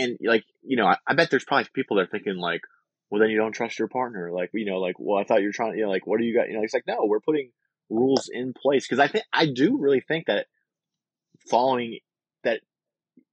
[0.00, 2.62] and like you know, I, I, bet there's probably people that are thinking like,
[3.10, 4.30] well, then you don't trust your partner.
[4.32, 5.76] Like you know, like well, I thought you're trying.
[5.76, 6.48] You know, like what do you got?
[6.48, 7.50] You know, it's like no, we're putting
[7.88, 10.46] rules in place because I think I do really think that
[11.48, 11.98] following
[12.44, 12.60] that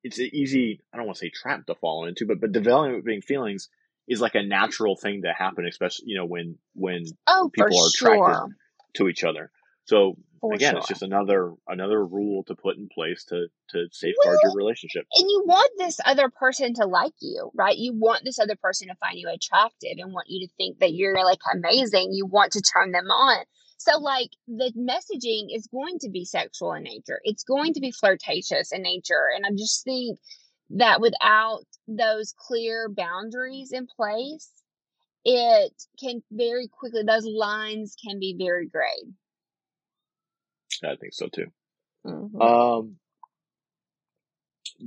[0.03, 0.81] it's an easy.
[0.93, 3.69] I don't want to say trap to fall into, but but developing feelings
[4.07, 7.87] is like a natural thing to happen, especially you know when when oh, people are
[7.87, 8.55] attracted
[8.95, 9.51] to each other.
[9.87, 10.79] So For again, sure.
[10.79, 15.05] it's just another another rule to put in place to to safeguard Well, your relationship.
[15.15, 17.77] and you want this other person to like you, right?
[17.77, 20.93] You want this other person to find you attractive and want you to think that
[20.93, 22.13] you're like amazing.
[22.13, 23.45] You want to turn them on.
[23.79, 27.91] So, like, the messaging is going to be sexual in nature, it's going to be
[27.91, 29.27] flirtatious in nature.
[29.35, 30.19] And I just think
[30.71, 34.49] that without those clear boundaries in place,
[35.23, 39.13] it can very quickly, those lines can be very gray.
[40.83, 41.47] I think so too.
[42.05, 42.41] Mhm.
[42.41, 42.97] Um,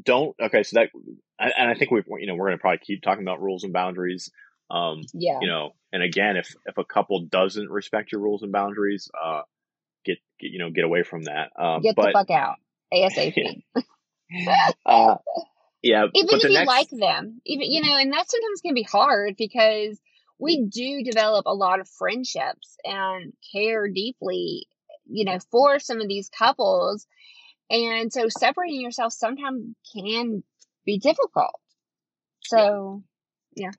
[0.04, 0.62] don't okay.
[0.62, 0.90] So that
[1.38, 3.72] and I think we you know we're going to probably keep talking about rules and
[3.72, 4.30] boundaries.
[4.70, 5.38] Um, yeah.
[5.40, 9.42] you know, and again, if if a couple doesn't respect your rules and boundaries, uh,
[10.04, 11.50] get, get you know get away from that.
[11.58, 12.56] Um, Get the fuck out.
[12.94, 13.62] ASAP.
[14.86, 15.16] uh,
[15.82, 18.74] yeah, even but if you next like them even you know and that sometimes can
[18.74, 19.98] be hard because
[20.38, 24.66] we do develop a lot of friendships and care deeply
[25.10, 27.06] you know for some of these couples
[27.68, 30.42] and so separating yourself sometimes can
[30.84, 31.60] be difficult
[32.42, 33.02] so
[33.54, 33.70] yeah,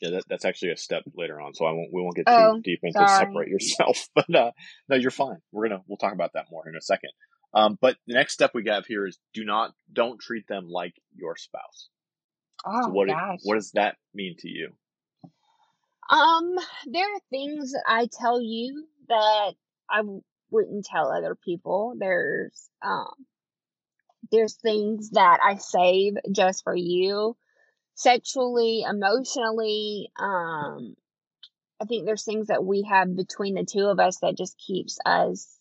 [0.00, 1.54] Yeah, that, that's actually a step later on.
[1.54, 4.08] So I won't we won't get too oh deep into sorry separate yourself.
[4.14, 4.52] But uh,
[4.88, 5.38] no, you're fine.
[5.52, 7.10] We're gonna we'll talk about that more in a second.
[7.52, 10.94] Um, but the next step we have here is do not don't treat them like
[11.14, 11.88] your spouse.
[12.82, 14.72] So oh what gosh what does that mean to you?
[16.10, 19.52] um there are things that i tell you that
[19.88, 20.02] i
[20.54, 23.14] wouldn't tell other people there's um
[24.30, 27.36] there's things that I save just for you
[27.94, 30.10] sexually, emotionally.
[30.18, 30.96] Um,
[31.80, 34.98] I think there's things that we have between the two of us that just keeps
[35.06, 35.58] us,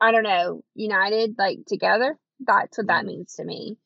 [0.00, 2.18] I don't know, united, like together.
[2.40, 3.06] That's what that Mhm.
[3.06, 3.78] means to me.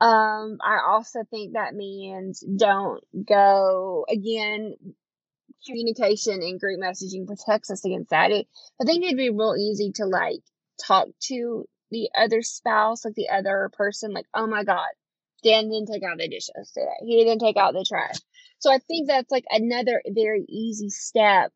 [0.00, 4.76] Um, I also think that means don't go again.
[5.66, 8.30] Communication and group messaging protects us against that.
[8.30, 8.48] It,
[8.80, 10.40] I think it'd be real easy to like
[10.84, 14.88] talk to the other spouse, like the other person, like, oh my God,
[15.42, 16.86] Dan didn't take out the dishes today.
[17.04, 18.16] He didn't take out the trash.
[18.58, 21.52] So I think that's like another very easy step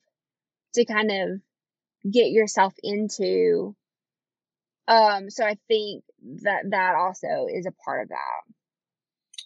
[0.74, 3.74] to kind of get yourself into.
[4.88, 6.04] Um, so I think
[6.42, 8.54] that that also is a part of that.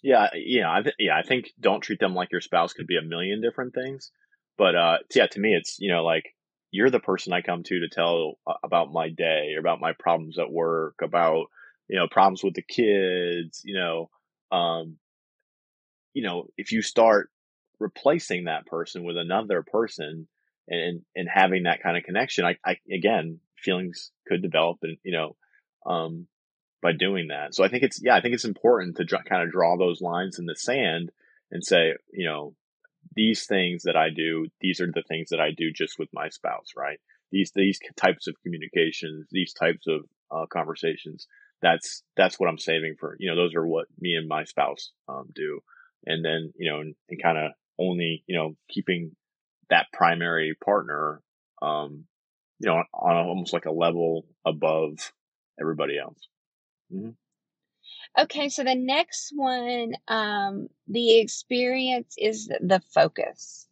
[0.03, 1.15] Yeah, yeah, I th- yeah.
[1.15, 4.11] I think don't treat them like your spouse could be a million different things,
[4.57, 6.35] but uh, yeah, to me, it's you know like
[6.71, 9.93] you're the person I come to to tell uh, about my day, or about my
[9.93, 11.47] problems at work, about
[11.87, 13.61] you know problems with the kids.
[13.63, 14.09] You know,
[14.51, 14.97] um,
[16.13, 17.29] you know, if you start
[17.79, 20.27] replacing that person with another person
[20.67, 25.13] and and having that kind of connection, I, I again feelings could develop, and you
[25.13, 25.35] know,
[25.85, 26.27] um,
[26.81, 27.53] by doing that.
[27.55, 30.01] So I think it's yeah, I think it's important to dr- kind of draw those
[30.01, 31.11] lines in the sand
[31.51, 32.55] and say, you know,
[33.15, 36.29] these things that I do, these are the things that I do just with my
[36.29, 36.99] spouse, right?
[37.31, 41.27] These these types of communications, these types of uh, conversations.
[41.61, 43.15] That's that's what I'm saving for.
[43.19, 45.59] You know, those are what me and my spouse um, do,
[46.05, 49.15] and then you know, and, and kind of only you know keeping
[49.69, 51.21] that primary partner,
[51.61, 52.05] um,
[52.59, 55.13] you know, on a, almost like a level above
[55.59, 56.27] everybody else.
[56.91, 57.11] hmm
[58.19, 63.67] Okay, so the next one, um, the experience is the focus.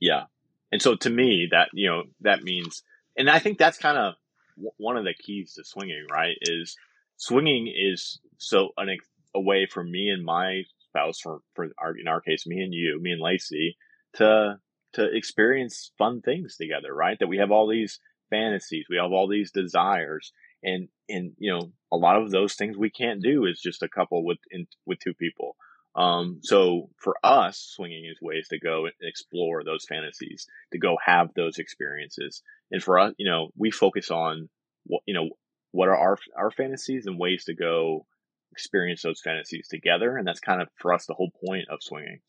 [0.00, 0.24] Yeah.
[0.72, 2.82] And so to me, that, you know, that means,
[3.16, 4.14] and I think that's kind of
[4.56, 6.36] w- one of the keys to swinging, right?
[6.40, 6.76] Is
[7.16, 8.96] swinging is so an,
[9.34, 12.72] a way for me and my spouse, for, for our, in our case, me and
[12.72, 13.76] you, me and Lacey,
[14.14, 14.58] to,
[14.94, 17.18] to experience fun things together, right?
[17.18, 20.32] That we have all these fantasies, we have all these desires.
[20.62, 23.88] And, and, you know, a lot of those things we can't do is just a
[23.88, 25.56] couple with, in, with two people.
[25.94, 30.96] Um, so for us, swinging is ways to go and explore those fantasies, to go
[31.04, 32.42] have those experiences.
[32.70, 34.48] And for us, you know, we focus on
[34.86, 35.30] what, you know,
[35.72, 38.06] what are our, our fantasies and ways to go
[38.52, 40.16] experience those fantasies together.
[40.16, 42.20] And that's kind of for us the whole point of swinging.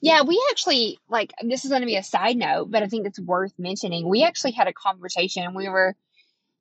[0.00, 3.06] Yeah, we actually like this is going to be a side note, but I think
[3.06, 4.08] it's worth mentioning.
[4.08, 5.54] We actually had a conversation.
[5.54, 5.94] We were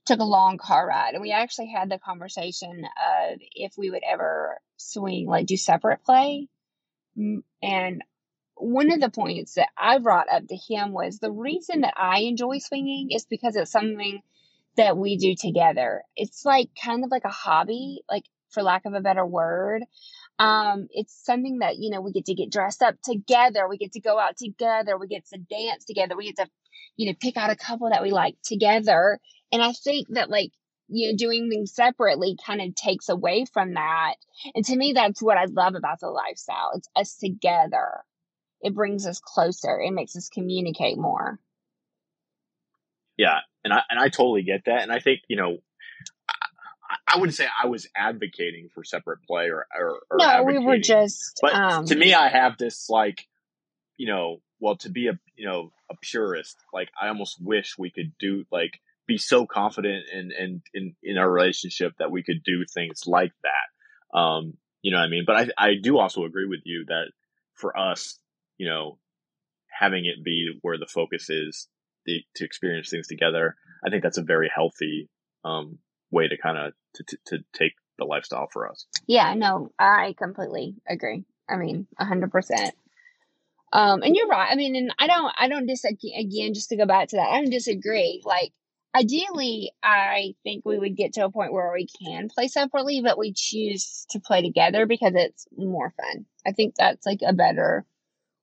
[0.05, 4.03] took a long car ride, and we actually had the conversation of if we would
[4.07, 6.47] ever swing, like do separate play.
[7.15, 8.03] And
[8.55, 12.19] one of the points that I brought up to him was the reason that I
[12.19, 14.21] enjoy swinging is because it's something
[14.77, 16.03] that we do together.
[16.15, 19.83] It's like kind of like a hobby, like for lack of a better word.
[20.37, 23.67] Um, it's something that, you know, we get to get dressed up together.
[23.69, 24.97] We get to go out together.
[24.97, 26.17] We get to dance together.
[26.17, 26.51] We get to,
[26.97, 29.19] you know, pick out a couple that we like together.
[29.55, 30.51] And I think that like,
[30.89, 34.15] you know, doing things separately kind of takes away from that.
[34.53, 36.71] And to me, that's what I love about the lifestyle.
[36.75, 38.03] It's us together.
[38.59, 39.79] It brings us closer.
[39.79, 41.39] It makes us communicate more.
[43.15, 45.59] Yeah, and I and I totally get that, and I think you know.
[46.89, 50.59] I, I wouldn't say I was advocating for separate play or, or, or no, we
[50.59, 51.39] were just.
[51.41, 53.25] but um, to me, I have this like,
[53.95, 57.89] you know, well, to be a you know a purist, like I almost wish we
[57.89, 62.43] could do like be so confident in in in, in our relationship that we could
[62.43, 64.17] do things like that.
[64.17, 65.23] Um, you know what I mean?
[65.25, 67.11] But I I do also agree with you that
[67.53, 68.19] for us,
[68.57, 68.97] you know,
[69.69, 71.67] having it be where the focus is
[72.05, 75.09] the, to experience things together, I think that's a very healthy
[75.43, 75.79] um,
[76.11, 78.85] way to kind of to, to, to take the lifestyle for us.
[79.07, 81.23] Yeah, no, I completely agree.
[81.49, 82.73] I mean, a hundred percent.
[83.73, 84.49] Um, and you're right.
[84.51, 86.15] I mean, and I don't, I don't disagree.
[86.17, 88.21] Again, just to go back to that, I don't disagree.
[88.23, 88.53] Like,
[88.95, 93.17] ideally, I think we would get to a point where we can play separately, but
[93.17, 96.25] we choose to play together because it's more fun.
[96.45, 97.85] I think that's like a better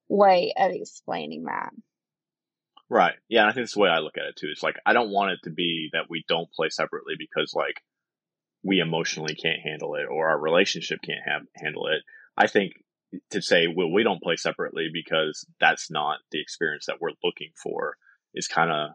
[0.08, 1.70] way of explaining that.
[2.90, 3.14] Right.
[3.28, 4.48] Yeah, I think that's the way I look at it too.
[4.52, 7.80] It's like I don't want it to be that we don't play separately because like
[8.62, 12.02] we emotionally can't handle it or our relationship can't have handle it.
[12.36, 12.74] I think
[13.30, 17.52] to say well we don't play separately because that's not the experience that we're looking
[17.62, 17.96] for
[18.34, 18.90] is kind of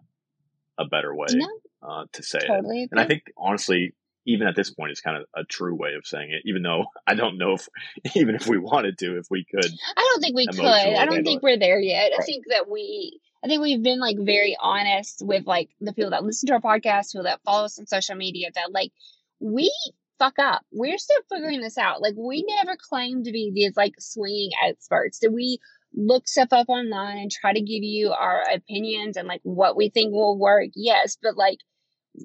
[0.78, 1.48] a better way No,
[1.82, 2.50] uh, to say it.
[2.50, 2.88] agree.
[2.92, 3.94] And I think honestly,
[4.26, 6.44] even at this point, it's kind of a true way of saying it.
[6.46, 7.68] Even though I don't know if
[8.16, 9.72] even if we wanted to, if we could.
[9.96, 10.66] I don't think we could.
[10.66, 11.44] I don't think it.
[11.44, 12.12] we're there yet.
[12.18, 16.12] I think that we, I think we've been like very honest with like the people
[16.12, 18.92] that listen to our podcast, people that follow us on social media, that like
[19.40, 19.72] we
[20.20, 20.62] fuck up.
[20.72, 22.02] We're still figuring this out.
[22.02, 25.20] Like we never claimed to be these like swinging experts.
[25.20, 25.60] Did we
[25.94, 29.90] look stuff up online and try to give you our opinions and like what we
[29.90, 30.70] think will work?
[30.76, 31.60] Yes, but like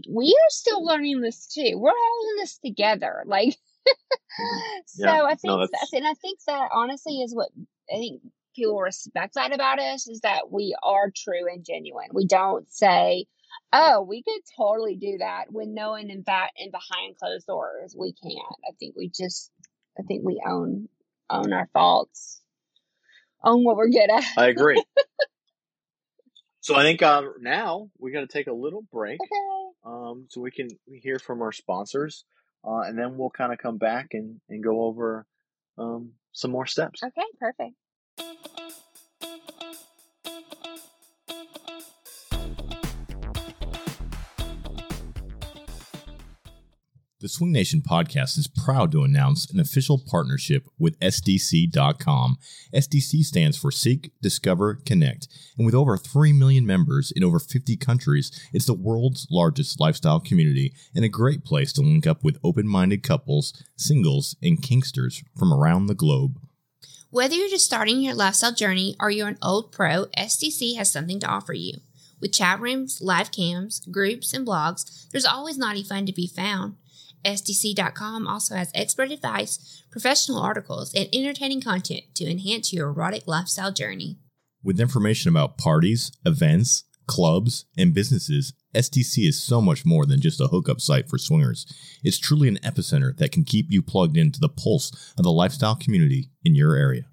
[0.09, 1.77] we are still learning this too.
[1.77, 3.25] We're all in this together.
[3.27, 4.81] Like mm-hmm.
[4.87, 7.51] so Yeah, I think no, that's, and I think that honestly is what
[7.93, 8.23] I think
[8.55, 12.09] people respect that about us is that we are true and genuine.
[12.13, 13.27] We don't say,
[13.73, 18.13] "Oh, we could totally do that," when knowing in fact and behind closed doors we
[18.13, 18.57] can't.
[18.69, 19.51] I think we just,
[19.99, 20.89] I think we own
[21.31, 22.42] own our faults,
[23.45, 24.25] own what we're good at.
[24.37, 24.83] I agree.
[26.61, 29.21] so I think uh, now we got to take a little break.
[29.21, 29.73] okay.
[29.85, 32.25] um, so we can hear from our sponsors,
[32.67, 35.27] uh, and then we'll kind of come back and, and go over
[35.79, 37.03] um, some more steps.
[37.03, 37.27] Okay.
[37.39, 37.75] Perfect.
[47.23, 52.37] The Swing Nation podcast is proud to announce an official partnership with SDC.com.
[52.75, 55.29] SDC stands for Seek, Discover, Connect.
[55.57, 60.19] And with over 3 million members in over 50 countries, it's the world's largest lifestyle
[60.19, 65.23] community and a great place to link up with open minded couples, singles, and kinksters
[65.39, 66.41] from around the globe.
[67.11, 71.21] Whether you're just starting your lifestyle journey or you're an old pro, SDC has something
[71.21, 71.75] to offer you.
[72.21, 76.75] With chat rooms, live cams, groups, and blogs, there's always naughty fun to be found.
[77.25, 83.73] SDC.com also has expert advice, professional articles, and entertaining content to enhance your erotic lifestyle
[83.73, 84.19] journey.
[84.63, 90.41] With information about parties, events, clubs, and businesses, SDC is so much more than just
[90.41, 91.67] a hookup site for swingers.
[92.03, 95.77] It's truly an epicenter that can keep you plugged into the pulse of the lifestyle
[95.77, 97.05] community in your area.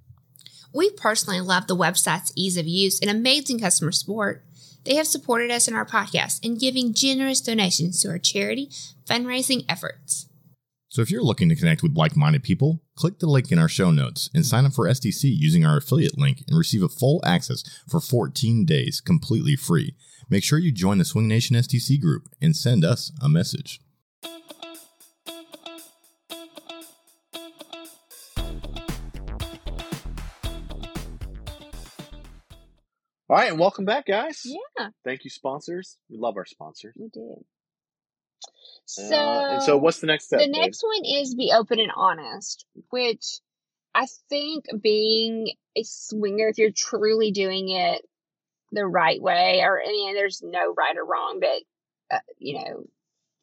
[0.74, 4.46] We personally love the website's ease of use and amazing customer support.
[4.86, 8.70] They have supported us in our podcast and giving generous donations to our charity
[9.06, 10.28] fundraising efforts.
[10.92, 13.70] So if you're looking to connect with like minded people, click the link in our
[13.70, 17.22] show notes and sign up for SDC using our affiliate link and receive a full
[17.24, 19.96] access for 14 days completely free.
[20.30, 23.80] Make sure you join the Swing Nation SDC group and send us a message.
[33.30, 34.42] All right, and welcome back, guys.
[34.44, 35.98] Yeah, Thank you, sponsors.
[36.10, 36.96] We love our sponsors.
[36.98, 37.46] we do.
[38.86, 40.40] So, Uh, and so, what's the next step?
[40.40, 40.56] the Dave?
[40.56, 43.40] next one is be open and honest, which
[43.94, 48.04] I think being a swinger, if you're truly doing it
[48.72, 52.86] the right way, or I mean, there's no right or wrong, but uh, you know,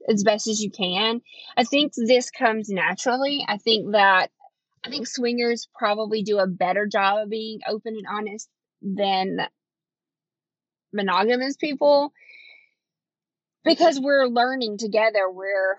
[0.08, 1.20] as best as you can.
[1.56, 3.44] I think this comes naturally.
[3.46, 4.30] I think that
[4.82, 8.48] I think swingers probably do a better job of being open and honest
[8.82, 9.46] than
[10.92, 12.12] monogamous people
[13.64, 15.30] because we're learning together.
[15.30, 15.76] We're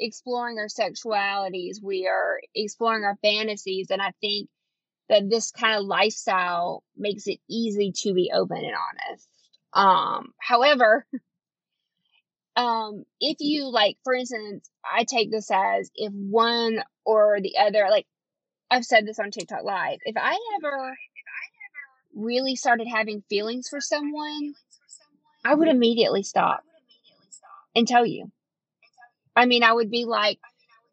[0.00, 1.82] exploring our sexualities.
[1.82, 3.90] We are exploring our fantasies.
[3.90, 4.48] And I think
[5.08, 9.28] that this kind of lifestyle makes it easy to be open and honest.
[9.72, 11.06] Um, however,
[12.56, 17.86] um, if you like, for instance, I take this as if one or the other,
[17.90, 18.06] like
[18.70, 20.96] I've said this on TikTok Live, if I ever
[22.18, 24.54] really started having feelings for someone,
[25.44, 26.62] I would immediately stop
[27.74, 28.30] and tell you.
[29.36, 30.38] I mean, I would be like,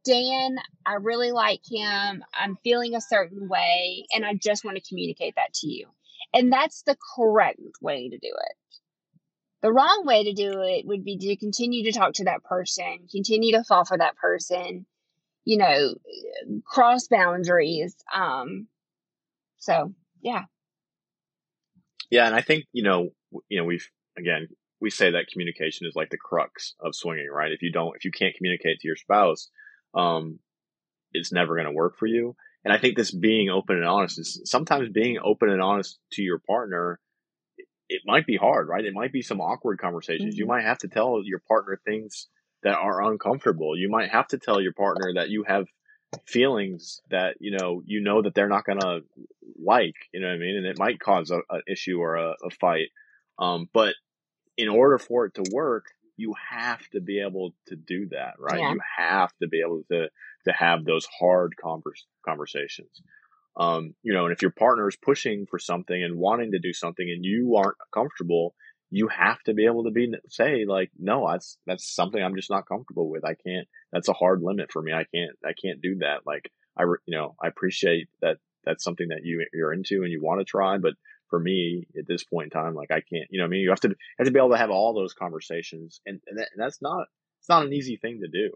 [0.06, 2.24] Dan, I really like him.
[2.34, 5.88] I'm feeling a certain way, and I just want to communicate that to you.
[6.32, 8.82] And that's the correct way to do it.
[9.62, 13.08] The wrong way to do it would be to continue to talk to that person,
[13.12, 14.86] continue to fall for that person,
[15.44, 15.96] you know,
[16.66, 17.96] cross boundaries.
[18.14, 18.68] Um,
[19.58, 20.44] so yeah.
[22.10, 23.10] Yeah, and I think you know,
[23.50, 23.88] you know, we've
[24.18, 24.48] again
[24.82, 27.52] we say that communication is like the crux of swinging, right?
[27.52, 29.50] If you don't, if you can't communicate to your spouse,
[29.94, 30.40] um,
[31.14, 32.36] it's never going to work for you.
[32.64, 36.22] And I think this being open and honest is sometimes being open and honest to
[36.22, 37.00] your partner.
[37.88, 38.84] It, might be hard, right?
[38.84, 40.34] It might be some awkward conversations.
[40.34, 40.40] Mm-hmm.
[40.40, 42.28] You might have to tell your partner things
[42.64, 43.78] that are uncomfortable.
[43.78, 45.68] You might have to tell your partner that you have
[46.26, 49.02] feelings that you know you know that they're not gonna
[49.64, 49.96] like.
[50.14, 50.58] You know what I mean?
[50.58, 52.90] And it might cause a, a issue or a, a fight.
[53.40, 53.96] Um, but
[54.58, 55.86] in order for it to work,
[56.18, 58.60] you have to be able to do that, right?
[58.60, 58.72] Yeah.
[58.72, 60.08] You have to be able to
[60.46, 63.02] to have those hard converse, conversations.
[63.58, 66.74] Um, you know, and if your partner is pushing for something and wanting to do
[66.74, 68.54] something and you aren't comfortable,
[68.92, 72.50] you have to be able to be say like, no, that's that's something I'm just
[72.50, 73.26] not comfortable with.
[73.26, 73.68] I can't.
[73.92, 74.94] That's a hard limit for me.
[74.94, 75.38] I can't.
[75.44, 76.22] I can't do that.
[76.26, 80.22] Like I, you know, I appreciate that that's something that you you're into and you
[80.22, 80.94] want to try, but
[81.30, 83.28] for me at this point in time, like I can't.
[83.30, 85.14] You know, I mean, you have to have to be able to have all those
[85.14, 87.08] conversations, and and, that, and that's not
[87.40, 88.52] it's not an easy thing to do.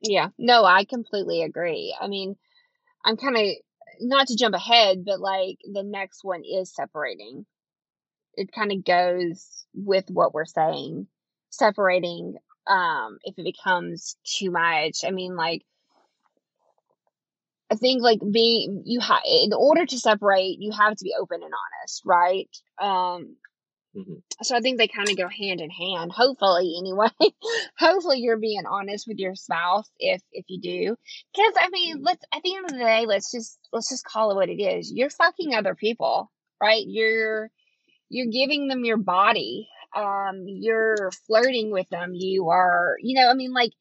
[0.00, 1.96] Yeah, no, I completely agree.
[2.00, 2.36] I mean,
[3.04, 3.46] I'm kind of
[4.00, 7.46] not to jump ahead, but like the next one is separating
[8.34, 11.06] it kind of goes with what we're saying
[11.50, 12.36] separating
[12.66, 15.62] um if it becomes too much i mean like
[17.72, 21.42] i think like being you have in order to separate you have to be open
[21.42, 22.48] and honest right?
[22.80, 23.36] Um
[23.96, 24.14] mm-hmm.
[24.42, 27.08] so i think they kind of go hand in hand hopefully anyway.
[27.78, 30.96] Hopefully you're being honest with your spouse if if you do.
[31.34, 34.30] Because i mean let's at the end of the day let's just let's just call
[34.30, 34.92] it what it is.
[34.92, 36.84] You're fucking other people right?
[36.86, 37.50] You're
[38.08, 43.34] you're giving them your body um you're flirting with them you are you know i
[43.34, 43.72] mean like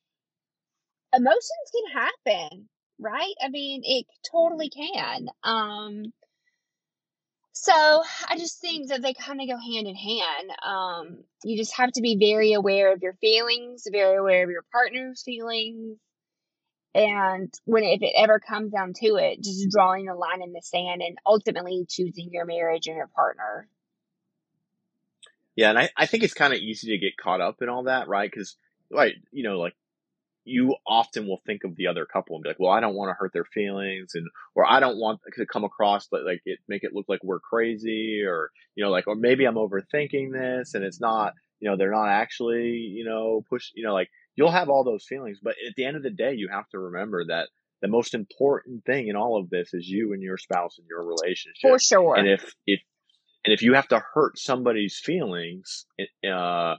[1.16, 2.70] emotions can happen
[3.02, 3.34] right?
[3.44, 6.14] I mean it totally can um
[7.54, 11.76] so i just think that they kind of go hand in hand um you just
[11.76, 15.98] have to be very aware of your feelings very aware of your partner's feelings
[16.94, 20.62] and when if it ever comes down to it just drawing a line in the
[20.62, 23.68] sand and ultimately choosing your marriage and your partner.
[25.56, 27.84] Yeah, and I, I think it's kind of easy to get caught up in all
[27.84, 28.30] that, right?
[28.30, 28.56] Because,
[28.90, 29.76] right, you know, like
[30.44, 33.10] you often will think of the other couple and be like, well, I don't want
[33.10, 36.60] to hurt their feelings, and or I don't want to come across like, like it
[36.68, 40.74] make it look like we're crazy, or you know, like or maybe I'm overthinking this,
[40.74, 44.52] and it's not, you know, they're not actually, you know, push, you know, like you'll
[44.52, 47.26] have all those feelings, but at the end of the day, you have to remember
[47.26, 47.50] that
[47.82, 51.04] the most important thing in all of this is you and your spouse and your
[51.04, 51.62] relationship.
[51.62, 52.16] For sure.
[52.16, 52.80] And if if
[53.44, 55.86] and if you have to hurt somebody's feelings,
[56.24, 56.76] uh,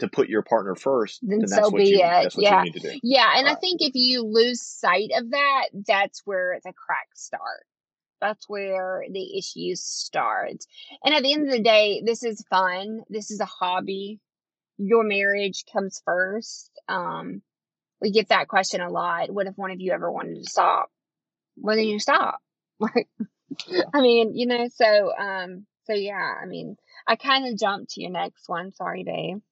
[0.00, 2.34] to put your partner first, then, then so be you, it.
[2.36, 2.64] yeah.
[3.02, 3.32] Yeah.
[3.36, 7.64] And I think if you lose sight of that, that's where the cracks start.
[8.20, 10.64] That's where the issues start.
[11.04, 13.02] And at the end of the day, this is fun.
[13.08, 14.20] This is a hobby.
[14.78, 16.70] Your marriage comes first.
[16.88, 17.42] Um,
[18.00, 19.30] we get that question a lot.
[19.30, 20.90] What if one of you ever wanted to stop?
[21.56, 22.40] Well, then you stop.
[22.80, 23.08] Like,
[23.94, 26.76] I mean, you know, so um so yeah, I mean,
[27.06, 28.72] I kind of jumped to your next one.
[28.72, 29.42] Sorry, babe.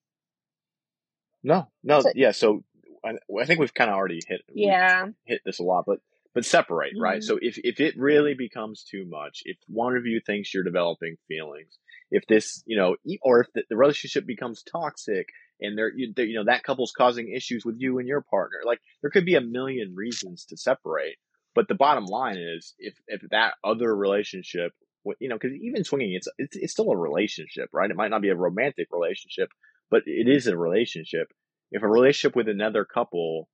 [1.43, 2.33] No, no, so, yeah.
[2.33, 2.65] So
[3.05, 5.99] I, I think we've kind of already hit yeah hit this a lot, but
[6.35, 7.03] but separate, mm-hmm.
[7.03, 7.23] right?
[7.23, 11.17] So if if it really becomes too much, if one of you thinks you're developing
[11.29, 11.79] feelings,
[12.11, 15.29] if this you know, or if the, the relationship becomes toxic
[15.61, 18.81] and there you, you know that couple's causing issues with you and your partner, like
[19.01, 21.17] there could be a million reasons to separate.
[21.55, 24.73] But the bottom line is, if if that other relationship,
[25.19, 27.91] you know, because even swinging, it's, it's it's still a relationship, right?
[27.91, 29.51] It might not be a romantic relationship,
[29.93, 31.29] but it is a relationship.
[31.71, 33.49] If a relationship with another couple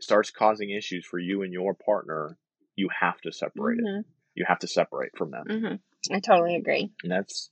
[0.00, 2.38] starts causing issues for you and your partner,
[2.76, 4.00] you have to separate mm-hmm.
[4.00, 4.06] it.
[4.34, 5.44] You have to separate from them.
[5.50, 6.14] Mm-hmm.
[6.14, 6.90] I totally agree.
[7.02, 7.50] And that's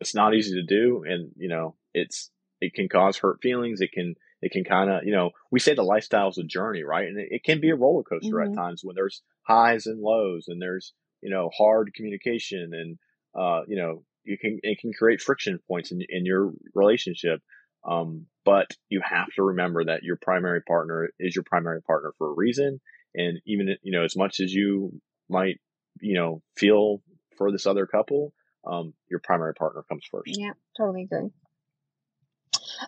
[0.00, 3.82] it's not easy to do, and you know, it's it can cause hurt feelings.
[3.82, 6.82] It can it can kind of, you know, we say the lifestyle is a journey,
[6.82, 7.08] right?
[7.08, 8.52] And it, it can be a roller coaster mm-hmm.
[8.52, 10.92] at times when there's highs and lows and there's,
[11.22, 12.98] you know, hard communication and,
[13.38, 17.40] uh, you know, you can, it can create friction points in, in your relationship.
[17.86, 22.30] Um, but you have to remember that your primary partner is your primary partner for
[22.30, 22.80] a reason.
[23.14, 25.60] And even, you know, as much as you might,
[26.00, 27.02] you know, feel
[27.38, 28.32] for this other couple,
[28.66, 30.36] um, your primary partner comes first.
[30.38, 31.30] Yeah, totally agree.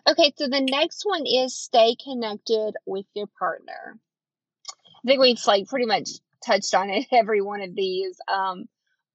[0.07, 3.97] Okay, so the next one is stay connected with your partner.
[4.69, 6.09] I think we've like pretty much
[6.45, 8.17] touched on it every one of these.
[8.31, 8.65] Um,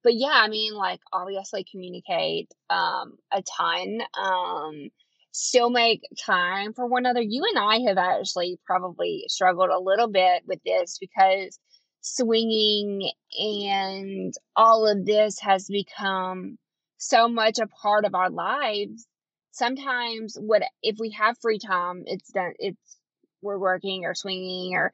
[0.03, 3.99] but yeah, I mean, like obviously communicate um, a ton.
[4.17, 4.89] Um,
[5.35, 7.21] still make time for one another.
[7.21, 11.59] You and I have actually probably struggled a little bit with this because
[12.01, 16.57] swinging and all of this has become
[16.97, 19.05] so much a part of our lives.
[19.51, 22.03] Sometimes, what if we have free time?
[22.05, 22.53] It's done.
[22.59, 22.97] It's
[23.41, 24.91] we're working or swinging or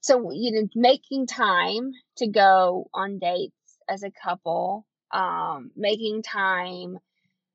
[0.00, 3.54] so you know making time to go on dates
[3.88, 6.98] as a couple um making time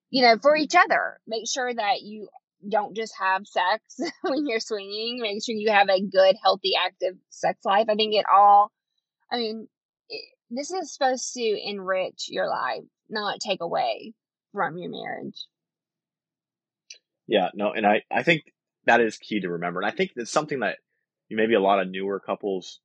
[0.10, 1.20] you know for each other.
[1.28, 2.28] Make sure that you
[2.68, 5.20] don't just have sex when you're swinging.
[5.22, 7.88] Make sure you have a good healthy active sex life.
[7.89, 8.72] I think it all
[9.32, 9.68] i mean
[10.08, 14.14] it, this is supposed to enrich your life not take away
[14.53, 15.45] from your marriage.
[17.28, 18.43] Yeah, no, and I, I think
[18.86, 19.82] that is key to remember.
[19.82, 20.78] And I think it's something that
[21.28, 22.80] you maybe a lot of newer couples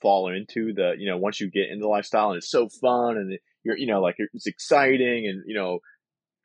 [0.00, 3.16] fall into the, you know, once you get into the lifestyle and it's so fun
[3.16, 5.80] and you're, you know, like it's exciting and, you know,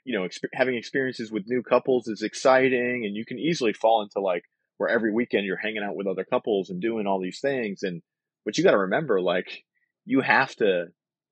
[0.03, 4.01] you know, exp- having experiences with new couples is exciting and you can easily fall
[4.01, 4.43] into like
[4.77, 7.83] where every weekend you're hanging out with other couples and doing all these things.
[7.83, 8.01] And,
[8.45, 9.63] but you got to remember, like,
[10.05, 10.87] you have to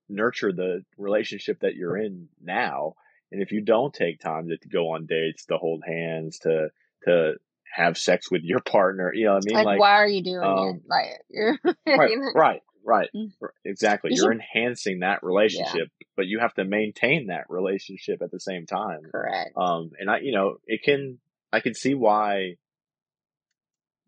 [0.07, 2.93] nurture the relationship that you're in now.
[3.32, 6.70] And if you don't take time to, to go on dates, to hold hands, to,
[7.05, 7.34] to
[7.74, 9.55] have sex with your partner, you know what I mean?
[9.55, 11.57] like, Like, why are you doing um, it like you're
[11.97, 13.09] right, right, right.
[13.15, 13.32] Mm.
[13.41, 14.11] r- Exactly.
[14.13, 18.65] You You're enhancing that relationship, but you have to maintain that relationship at the same
[18.65, 19.01] time.
[19.11, 21.19] correct Um, and I, you know, it can,
[21.51, 22.55] I can see why,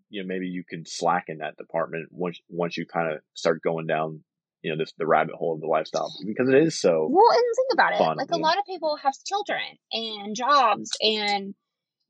[0.10, 3.62] you know, maybe you can slack in that department once, once you kind of start
[3.64, 4.24] going down,
[4.62, 7.44] you know, this, the rabbit hole of the lifestyle because it is so, Well, and
[7.56, 8.18] think about it.
[8.18, 8.44] like a yeah.
[8.46, 9.62] lot of people have children
[9.92, 11.56] and jobs and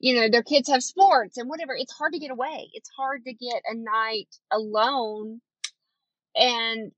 [0.04, 1.74] you know, their kids have sports and whatever.
[1.78, 2.72] It's hard to get away.
[2.74, 5.42] It's hard to get a night alone
[6.36, 6.92] and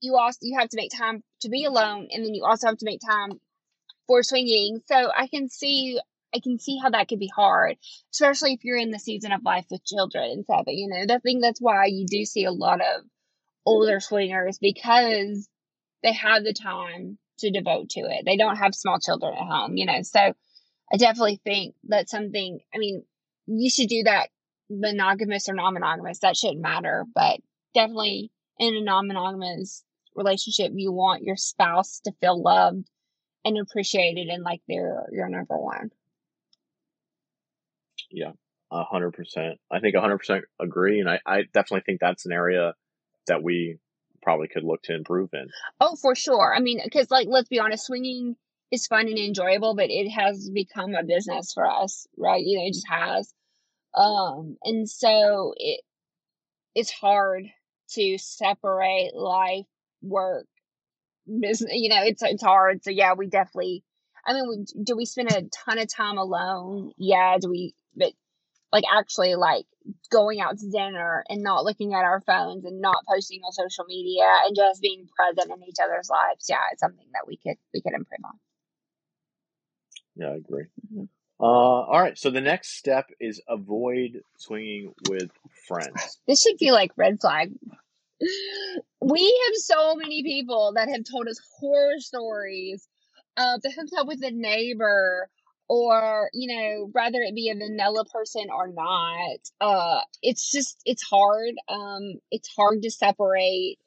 [0.00, 2.78] you also you have to make time to be alone and then you also have
[2.78, 3.40] to make time
[4.06, 4.80] for swinging.
[4.86, 6.00] So I can see
[6.34, 7.76] I can see how that could be hard,
[8.12, 10.62] especially if you're in the season of life with children and stuff.
[10.64, 13.02] But you know, I think that's why you do see a lot of
[13.66, 15.48] older swingers because
[16.02, 18.24] they have the time to devote to it.
[18.24, 20.02] They don't have small children at home, you know.
[20.02, 23.04] So I definitely think that's something, I mean,
[23.46, 24.28] you should do that
[24.68, 26.20] monogamous or non monogamous.
[26.20, 27.04] That shouldn't matter.
[27.14, 27.40] But
[27.74, 28.30] definitely
[28.60, 29.82] in a non monogamous
[30.14, 32.88] relationship, you want your spouse to feel loved
[33.44, 35.90] and appreciated and like they're your number one.
[38.10, 38.32] Yeah,
[38.70, 39.58] a hundred percent.
[39.70, 41.00] I think a hundred percent agree.
[41.00, 42.74] And I, I definitely think that's an area
[43.26, 43.78] that we
[44.22, 45.48] probably could look to improve in.
[45.80, 46.54] Oh, for sure.
[46.54, 48.36] I mean, because like, let's be honest, swinging
[48.70, 52.44] is fun and enjoyable, but it has become a business for us, right?
[52.44, 53.32] You know, it just has.
[53.94, 55.80] Um, and so it
[56.74, 57.46] it's hard
[57.94, 59.66] to separate life,
[60.02, 60.46] work,
[61.40, 61.72] business.
[61.74, 62.82] You know, it's it's hard.
[62.84, 63.84] So yeah, we definitely.
[64.26, 66.92] I mean, we, do we spend a ton of time alone?
[66.98, 67.38] Yeah.
[67.40, 67.74] Do we?
[67.96, 68.12] But
[68.72, 69.66] like actually, like
[70.10, 73.84] going out to dinner and not looking at our phones and not posting on social
[73.86, 76.46] media and just being present in each other's lives.
[76.48, 78.38] Yeah, it's something that we could we could improve on.
[80.14, 80.66] Yeah, I agree.
[80.92, 81.08] Mhm.
[81.40, 82.18] Uh, all right.
[82.18, 85.30] So the next step is avoid swinging with
[85.66, 86.18] friends.
[86.28, 87.52] This should be like red flag.
[89.00, 92.86] We have so many people that have told us horror stories
[93.38, 95.30] of they hooked up with a neighbor
[95.68, 99.38] or, you know, whether it be a vanilla person or not.
[99.62, 101.54] Uh it's just it's hard.
[101.68, 103.78] Um it's hard to separate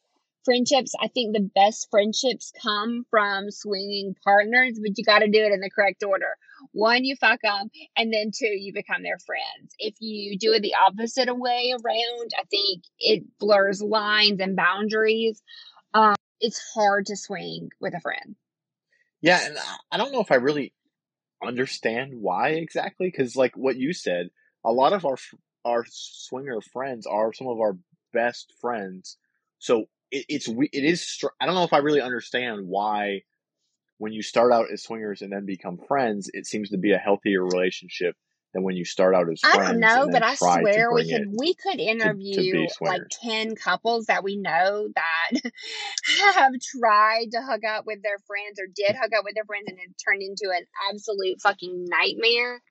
[0.43, 0.93] friendships.
[0.99, 5.53] I think the best friendships come from swinging partners, but you got to do it
[5.53, 6.35] in the correct order.
[6.71, 9.73] One, you fuck them, and then two, you become their friends.
[9.79, 15.41] If you do it the opposite way around, I think it blurs lines and boundaries.
[15.93, 18.35] Um, it's hard to swing with a friend.
[19.21, 19.57] Yeah, and
[19.91, 20.73] I- don't know if I really
[21.41, 24.29] understand why exactly, because like what you said,
[24.65, 25.17] a lot of our
[25.65, 27.77] our swinger friends are some of our
[28.11, 29.17] best friends.
[29.59, 31.23] So it, it's it is.
[31.39, 33.23] I don't know if I really understand why
[33.97, 36.97] when you start out as swingers and then become friends, it seems to be a
[36.97, 38.15] healthier relationship
[38.53, 39.59] than when you start out as friends.
[39.59, 44.23] I don't know, but I swear we could we could interview like ten couples that
[44.23, 45.41] we know that
[46.35, 49.65] have tried to hook up with their friends or did hook up with their friends
[49.67, 52.61] and it turned into an absolute fucking nightmare.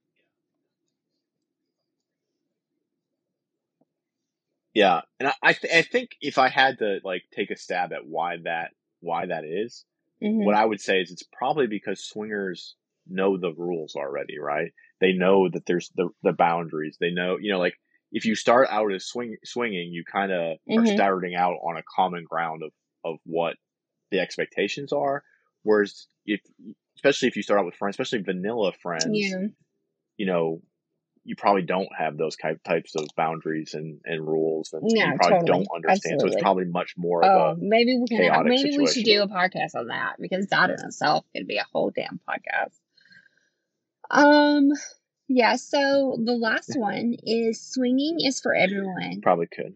[4.75, 7.93] Yeah, and I I, th- I think if I had to like take a stab
[7.93, 8.71] at why that
[9.01, 9.85] why that is,
[10.23, 10.43] Mm-hmm.
[10.43, 14.73] what I would say is it's probably because swingers know the rules already, right?
[15.01, 16.97] they know that there's the the boundaries.
[17.01, 17.75] They know, you know, like
[18.13, 20.87] if you start out as swing swinging, you kind of are Mhm.
[20.87, 22.73] starting out on a common ground of
[23.05, 23.57] of what
[24.11, 25.25] the expectations are.
[25.65, 26.41] Whereas if
[26.97, 29.49] especially if you start out with friends, especially vanilla friends, Yeah.
[30.17, 30.63] you know,
[31.25, 35.39] you probably don't have those types of boundaries and, and rules and Yeah, you probably
[35.39, 35.65] totally.
[35.65, 36.21] don't understand.
[36.21, 38.25] So it's probably much more Oh, of a maybe we can.
[38.33, 41.59] Have, maybe we should do a podcast on that because that in itself could be
[41.59, 42.75] a whole damn podcast.
[44.11, 44.71] Um.
[45.29, 45.57] Yeah.
[45.57, 49.21] So the last one is swinging is for everyone.
[49.23, 49.75] probably could.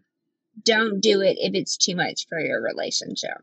[0.63, 3.37] Don't do it if it's too much for your relationship.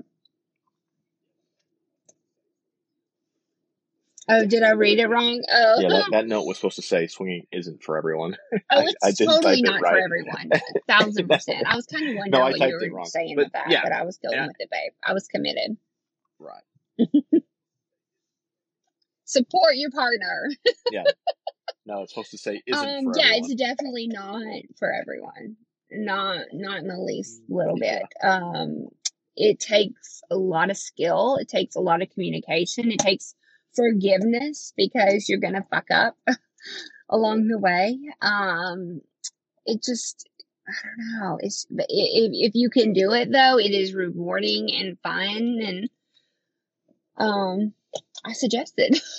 [4.28, 5.42] Oh, did I read it wrong?
[5.52, 8.36] Oh, Yeah, that, that note was supposed to say swinging isn't for everyone.
[8.52, 10.50] oh, I- it's I didn't totally type it not for everyone.
[10.52, 11.66] A thousand percent.
[11.66, 14.02] I was kind of wondering I what you were saying But, that, yeah, but I
[14.04, 14.92] was going and I- with it, babe.
[15.04, 15.76] I was committed.
[16.38, 16.62] Right.
[19.26, 20.50] Support your partner.
[20.92, 21.04] Yeah.
[21.86, 23.50] No, it's supposed to say isn't um, yeah, everyone.
[23.50, 24.42] it's definitely not
[24.78, 25.56] for everyone.
[25.90, 28.00] Not not in the least little Yeah.
[28.00, 28.06] bit.
[28.30, 28.88] Um,
[29.36, 31.36] it takes a lot of skill.
[31.36, 32.90] It takes a lot of communication.
[32.92, 33.34] It takes
[33.74, 36.16] forgiveness because you're gonna fuck up
[37.08, 37.98] along the way.
[38.20, 39.00] Um,
[39.66, 40.28] it just
[40.68, 41.38] I don't know.
[41.40, 45.90] It's if if you can do it though, it is rewarding and fun and
[47.16, 47.72] um,
[48.24, 49.00] I suggest it.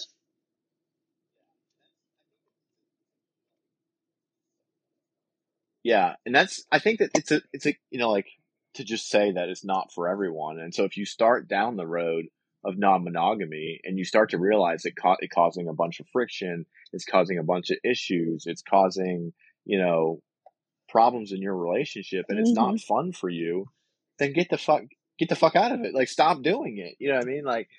[5.84, 8.28] Yeah, and that's I think that it's a it's a you know like
[8.74, 10.60] to just say that it's not for everyone.
[10.60, 12.26] And so if you start down the road
[12.66, 16.66] of non-monogamy and you start to realize it ca- it causing a bunch of friction,
[16.92, 19.34] it's causing a bunch of issues, it's causing,
[19.66, 20.22] you know,
[20.90, 23.70] problems in your relationship and it's not fun for you,
[24.20, 24.84] then get the fuck
[25.18, 25.94] get the fuck out of it.
[25.94, 26.96] Like stop doing it.
[27.00, 27.46] You know what I mean?
[27.46, 27.70] Like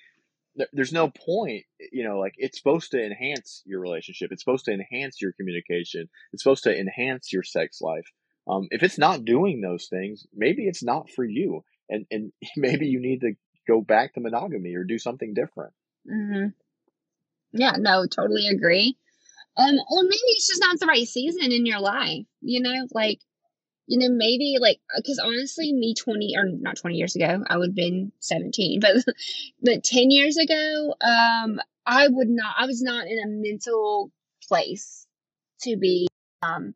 [0.55, 4.31] there, there's no point, you know, like it's supposed to enhance your relationship.
[4.31, 6.09] It's supposed to enhance your communication.
[6.33, 8.11] It's supposed to enhance your sex life.
[8.49, 12.87] Um, if it's not doing those things, maybe it's not for you, and and maybe
[12.87, 13.33] you need to
[13.67, 15.73] go back to monogamy or do something different.
[16.07, 16.47] hmm
[17.51, 18.97] Yeah, no, totally agree.
[19.57, 22.25] Um, or maybe it's just not the right season in your life.
[22.41, 23.19] You know, like,
[23.87, 27.69] you know, maybe like, because honestly, me twenty or not twenty years ago, I would
[27.69, 28.97] have been seventeen, but
[29.61, 32.55] but ten years ago, um, I would not.
[32.57, 34.11] I was not in a mental
[34.47, 35.07] place
[35.63, 36.07] to be.
[36.43, 36.75] Um,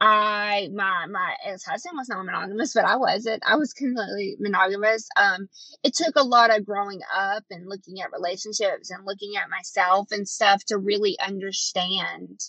[0.00, 3.42] I my my ex husband was not monogamous, but I wasn't.
[3.46, 5.08] I was completely monogamous.
[5.16, 5.48] Um,
[5.82, 10.08] it took a lot of growing up and looking at relationships and looking at myself
[10.10, 12.40] and stuff to really understand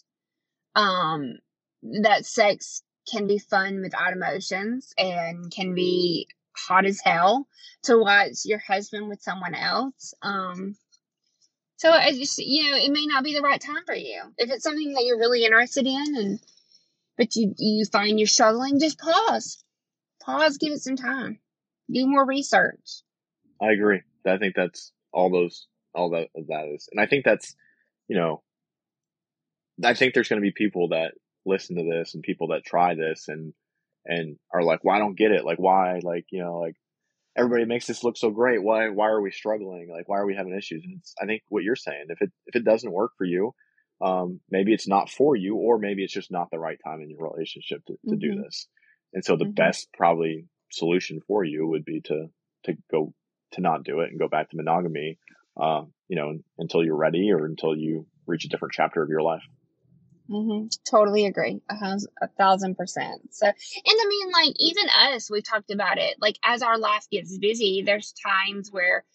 [0.75, 1.35] um
[2.03, 6.27] that sex can be fun without emotions and can be
[6.57, 7.47] hot as hell
[7.83, 10.75] to watch your husband with someone else um
[11.77, 14.49] so I just you know it may not be the right time for you if
[14.49, 16.39] it's something that you're really interested in and
[17.17, 19.63] but you you find you're struggling just pause
[20.21, 21.39] pause give it some time
[21.91, 23.03] do more research
[23.61, 24.01] I agree.
[24.25, 27.55] I think that's all those all that that is, and I think that's
[28.07, 28.43] you know,
[29.83, 31.13] I think there's going to be people that
[31.45, 33.53] listen to this and people that try this and
[34.05, 35.45] and are like, well, I don't get it.
[35.45, 35.99] Like, why?
[36.03, 36.75] Like, you know, like
[37.35, 38.61] everybody makes this look so great.
[38.61, 38.89] Why?
[38.89, 39.89] Why are we struggling?
[39.89, 40.83] Like, why are we having issues?
[40.83, 43.53] And it's, I think what you're saying, if it if it doesn't work for you,
[44.01, 47.09] um, maybe it's not for you, or maybe it's just not the right time in
[47.09, 48.43] your relationship to, to do Mhm.
[48.43, 48.67] this.
[49.13, 49.55] And so the Mhm.
[49.55, 52.29] best probably solution for you would be to
[52.65, 53.13] to go
[53.51, 55.17] to not do it and go back to monogamy,
[55.55, 59.21] uh, you know, until you're ready or until you reach a different chapter of your
[59.21, 59.43] life.
[60.29, 60.67] Mm-hmm.
[60.89, 61.61] Totally agree.
[61.69, 63.33] A thousand percent.
[63.33, 63.55] So, and
[63.87, 66.15] I mean, like, even us, we've talked about it.
[66.19, 69.05] Like, as our life gets busy, there's times where,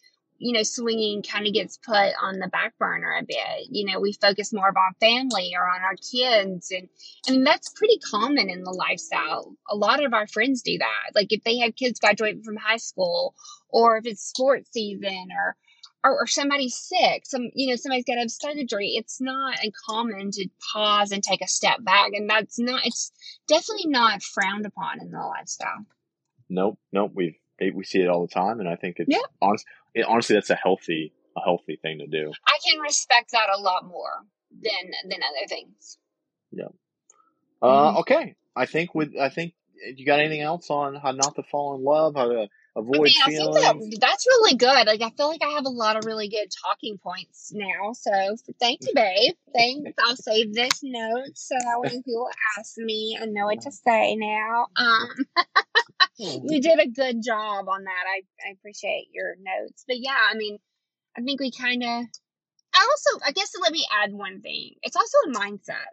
[0.41, 3.69] you know, swinging kind of gets put on the back burner a bit.
[3.71, 6.71] You know, we focus more on family or on our kids.
[6.71, 6.89] And
[7.29, 9.55] I mean, that's pretty common in the lifestyle.
[9.71, 11.15] A lot of our friends do that.
[11.15, 13.35] Like, if they have kids graduating from high school
[13.69, 15.57] or if it's sports season or,
[16.03, 18.95] or, or somebody's sick, some you know somebody's got to have surgery.
[18.97, 22.87] It's not uncommon to pause and take a step back, and that's not.
[22.87, 23.13] It's
[23.47, 25.85] definitely not frowned upon in the lifestyle.
[26.49, 27.13] Nope, nope.
[27.15, 29.19] We eh, we see it all the time, and I think it's Yeah.
[29.43, 29.67] honest.
[29.95, 32.33] It, honestly, that's a healthy a healthy thing to do.
[32.47, 35.99] I can respect that a lot more than than other things.
[36.51, 36.69] Yeah.
[37.63, 38.01] Uh, Mhm.
[38.01, 38.35] okay.
[38.57, 39.55] I think with I think
[39.97, 43.03] you got anything else on how not to fall in love, how to I avoid
[43.03, 43.91] mean, I think feelings?
[43.91, 44.87] that that's really good.
[44.87, 47.93] Like, I feel like I have a lot of really good talking points now.
[47.95, 49.35] So, thank you, babe.
[49.53, 49.93] Thanks.
[49.99, 52.29] I'll save this note so that when people
[52.59, 54.69] ask me, I know what to say now.
[54.77, 55.09] Um,
[56.21, 58.05] you did a good job on that.
[58.07, 59.85] I, I appreciate your notes.
[59.87, 60.59] But yeah, I mean,
[61.17, 62.07] I think we kind of
[62.75, 64.75] I also, I guess, let me add one thing.
[64.83, 65.91] It's also a mindset.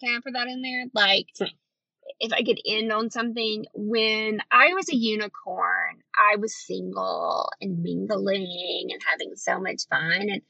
[0.00, 0.86] Can I put that in there?
[0.94, 1.26] Like,
[2.18, 7.82] if I could end on something, when I was a unicorn, I was single and
[7.82, 10.28] mingling and having so much fun.
[10.30, 10.42] And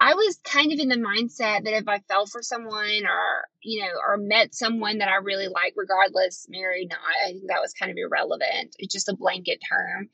[0.00, 3.80] I was kind of in the mindset that if I fell for someone or, you
[3.80, 7.72] know, or met someone that I really like, regardless, married, not, I think that was
[7.72, 8.76] kind of irrelevant.
[8.78, 10.08] It's just a blanket term.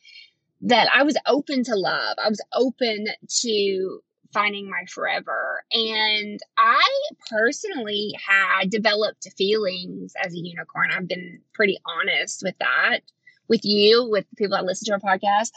[0.62, 2.16] That I was open to love.
[2.22, 3.07] I was open
[3.41, 4.01] to
[4.33, 5.64] finding my forever.
[5.72, 6.89] And I
[7.28, 10.91] personally had developed feelings as a unicorn.
[10.93, 13.01] I've been pretty honest with that,
[13.49, 15.51] with you, with people that listen to our podcast.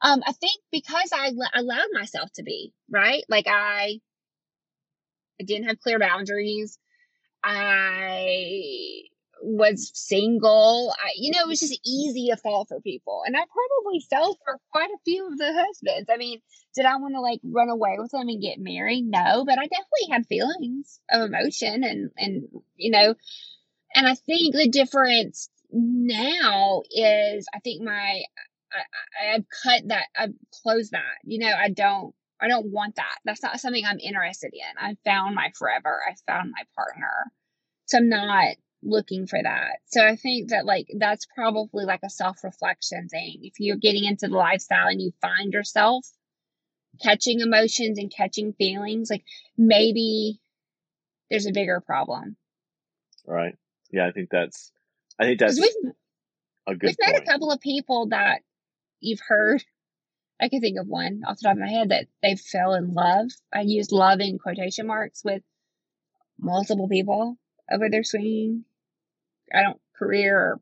[0.00, 3.24] Um, I think because I l- allowed myself to be, right?
[3.28, 4.00] Like I,
[5.40, 6.78] I didn't have clear boundaries.
[7.42, 9.02] I
[9.40, 10.92] was single.
[11.00, 13.22] I, you know, it was just easy to fall for people.
[13.24, 16.10] And I probably fell for quite a few of the husbands.
[16.12, 16.40] I mean,
[16.74, 19.04] did I want to like run away with them and get married?
[19.06, 23.14] No, but I definitely had feelings of emotion and, and, you know,
[23.94, 28.22] and I think the difference now is I think my,
[28.72, 33.16] I, I've cut that, I've closed that, you know, I don't, I don't want that.
[33.24, 34.78] That's not something I'm interested in.
[34.78, 36.00] I found my forever.
[36.08, 37.32] I found my partner.
[37.86, 39.78] So I'm not looking for that.
[39.86, 43.40] So I think that like that's probably like a self-reflection thing.
[43.42, 46.06] If you're getting into the lifestyle and you find yourself
[47.02, 49.24] catching emotions and catching feelings, like
[49.56, 50.40] maybe
[51.30, 52.36] there's a bigger problem.
[53.26, 53.56] Right.
[53.90, 54.70] Yeah, I think that's
[55.18, 55.92] I think that's we've
[56.68, 57.28] a good we've met point.
[57.28, 58.42] a couple of people that
[59.00, 59.64] you've heard.
[60.40, 62.94] I can think of one off the top of my head that they fell in
[62.94, 63.26] love.
[63.52, 65.42] I used love in quotation marks with
[66.38, 67.36] multiple people
[67.70, 68.64] over their swinging.
[69.52, 70.60] I don't career or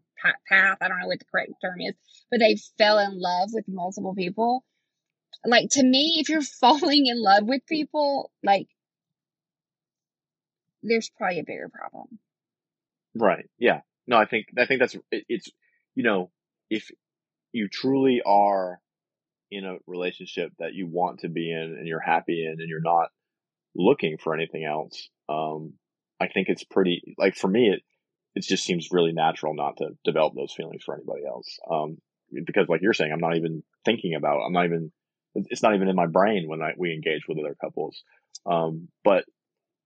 [0.49, 0.78] path.
[0.80, 1.95] I don't know what the correct term is,
[2.30, 4.64] but they fell in love with multiple people.
[5.45, 8.68] Like to me, if you're falling in love with people, like
[10.82, 12.18] there's probably a bigger problem.
[13.14, 13.49] Right.
[13.59, 13.80] Yeah.
[14.07, 15.51] No, I think I think that's it, it's
[15.95, 16.30] you know
[16.70, 16.91] if
[17.57, 18.80] you truly are
[19.50, 22.80] in a relationship that you want to be in and you're happy in and you're
[22.80, 23.09] not
[23.74, 25.74] looking for anything else, um,
[26.20, 27.82] I think it's pretty like for me it
[28.36, 31.59] it just seems really natural not to develop those feelings for anybody else.
[31.70, 31.96] Um,
[32.44, 34.42] because like you're saying, I'm not even thinking about.
[34.46, 34.92] I'm not even.
[35.34, 38.02] It's not even in my brain when I, we engage with other couples.
[38.46, 39.24] Um, but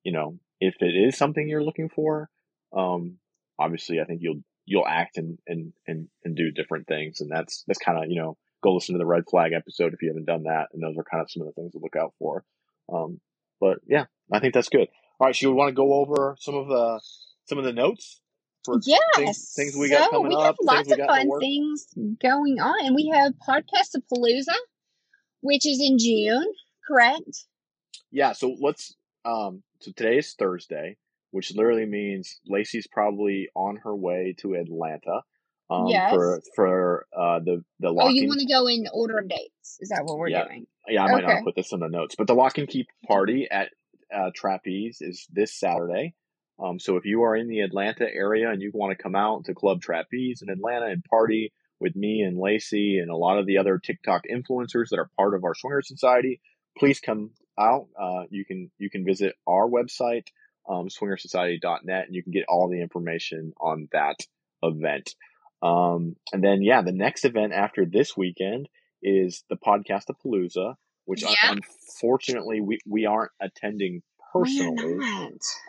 [0.05, 2.29] you know, if it is something you're looking for,
[2.77, 3.19] um,
[3.59, 7.65] obviously I think you'll you'll act and and and, and do different things, and that's
[7.67, 10.27] that's kind of you know go listen to the red flag episode if you haven't
[10.27, 12.45] done that, and those are kind of some of the things to look out for.
[12.93, 13.21] Um,
[13.61, 14.89] but yeah, I think that's good.
[15.19, 17.01] All right, so we want to go over some of the
[17.47, 18.21] some of the notes
[18.65, 19.01] for Yes.
[19.17, 21.41] things, things we got so coming we up, have things lots we of got fun
[21.41, 21.87] things
[22.23, 22.87] going on.
[22.87, 24.55] And we have Podcast of Palooza,
[25.41, 26.47] which is in June,
[26.87, 27.47] correct?
[28.11, 28.95] Yeah, so let's
[29.25, 30.97] um so today is Thursday,
[31.31, 35.23] which literally means Lacey's probably on her way to Atlanta
[35.71, 36.11] um Yes.
[36.13, 39.29] for for uh the the Oh, lock you and want to go in order of
[39.29, 39.79] dates?
[39.81, 40.45] Is that what we're Yeah.
[40.45, 40.67] doing?
[40.89, 41.35] yeah, I might okay.
[41.35, 43.71] not put this in the notes, but the Lock and Key party at
[44.13, 46.15] uh Trapeze is this Saturday.
[46.59, 49.45] Um so if you are in the Atlanta area and you want to come out
[49.45, 53.47] to Club Trapeze in Atlanta and party with me and Lacey and a lot of
[53.47, 56.41] the other TikTok influencers that are part of our swinger society,
[56.77, 57.87] please come out.
[57.99, 60.27] Uh, you can you can visit our website,
[60.69, 64.17] um, swingersociety.net, and you can get all the information on that
[64.63, 65.15] event.
[65.63, 68.69] Um, and then yeah, the next event after this weekend
[69.03, 71.53] is the podcast of Palooza, which Yeah.
[71.53, 74.03] unfortunately we, we aren't attending
[74.33, 74.99] personally,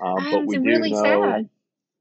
[0.02, 1.50] um, but we do really know sad.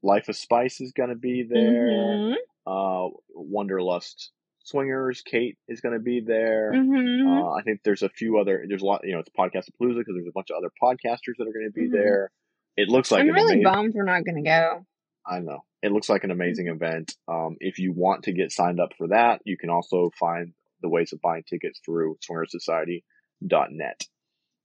[0.03, 1.87] Life of Spice is going to be there.
[1.87, 2.35] Mhm.
[2.65, 4.29] Uh, Wonderlust
[4.63, 6.71] Swingers, Kate is going to be there.
[6.73, 7.25] Mhm.
[7.27, 8.63] Uh, I think there's a few other.
[8.67, 9.01] There's a lot.
[9.03, 11.53] You know, it's podcast of Palooza because there's a bunch of other podcasters that are
[11.53, 11.91] going to be Mhm.
[11.93, 12.31] there.
[12.77, 13.63] It looks like I'm really amazing.
[13.63, 14.85] bummed we're not going to go.
[15.25, 17.15] I know it looks like an amazing event.
[17.27, 20.89] Um, if you want to get signed up for that, you can also find the
[20.89, 24.01] ways of buying tickets through SwingersSociety.net.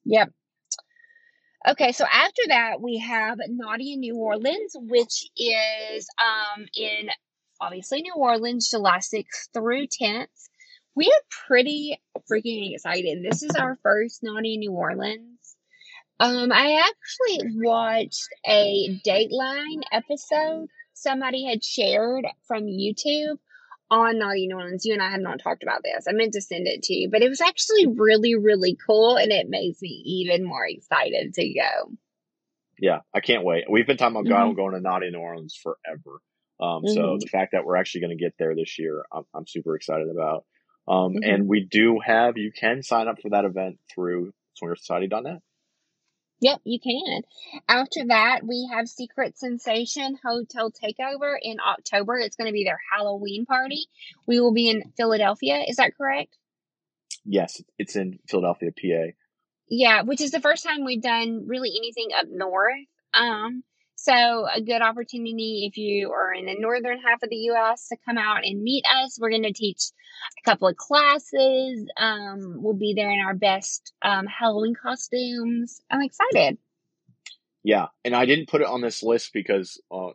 [0.04, 0.30] Yep.
[1.68, 7.08] Okay, so after that we have Naughty in New Orleans, which is um in
[7.60, 10.26] obviously New Orleans, July 6th through 10th.
[10.94, 12.00] We are pretty
[12.30, 13.22] freaking excited.
[13.22, 15.35] This is our first Naughty in New Orleans.
[16.18, 23.36] Um, I actually watched a Dateline episode somebody had shared from YouTube
[23.90, 24.84] on Naughty New Orleans.
[24.86, 26.06] You and I have not talked about this.
[26.08, 29.30] I meant to send it to you, but it was actually really, really cool, and
[29.30, 31.92] it makes me even more excited to go.
[32.78, 33.64] Yeah, I can't wait.
[33.70, 34.56] We've been talking about Mhm.
[34.56, 36.20] going to Naughty New Orleans forever.
[36.58, 37.20] Um, so Mhm.
[37.20, 40.08] the fact that we're actually going to get there this year, I'm, I'm super excited
[40.08, 40.46] about.
[40.88, 41.20] Um, Mhm.
[41.24, 45.42] and we do have, you can sign up for that event through SwingersSociety.net.
[46.40, 47.22] Yep, you can.
[47.68, 52.18] After that, we have Secret Sensation Hotel Takeover in October.
[52.18, 53.86] It's going to be their Halloween party.
[54.26, 55.62] We will be in Philadelphia.
[55.66, 56.36] Is that correct?
[57.24, 59.12] Yes, it's in Philadelphia, PA.
[59.68, 62.86] Yeah, which is the first time we've done really anything up north.
[63.14, 63.64] Um,
[63.96, 67.88] so a good opportunity if you are in the northern half of the U.S.
[67.88, 69.18] to come out and meet us.
[69.20, 69.80] We're going to teach
[70.38, 71.88] a couple of classes.
[71.96, 75.80] Um, we'll be there in our best um, Halloween costumes.
[75.90, 76.58] I'm excited.
[77.64, 80.10] Yeah, and I didn't put it on this list because uh,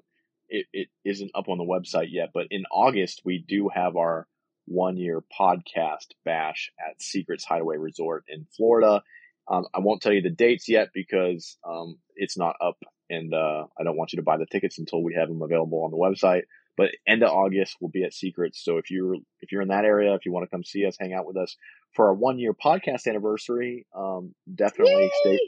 [0.47, 2.29] it, it isn't up on the website yet.
[2.33, 4.27] But in August, we do have our
[4.65, 9.03] one year podcast bash at Secrets Hideaway Resort in Florida.
[9.49, 12.77] Um, I won't tell you the dates yet because um, it's not up,
[13.09, 15.83] and uh, I don't want you to buy the tickets until we have them available
[15.83, 16.43] on the website.
[16.77, 18.63] But end of August, we'll be at Secrets.
[18.63, 20.95] So if you're if you're in that area, if you want to come see us,
[20.99, 21.55] hang out with us
[21.93, 25.11] for our one year podcast anniversary, um, definitely Yay!
[25.21, 25.39] stay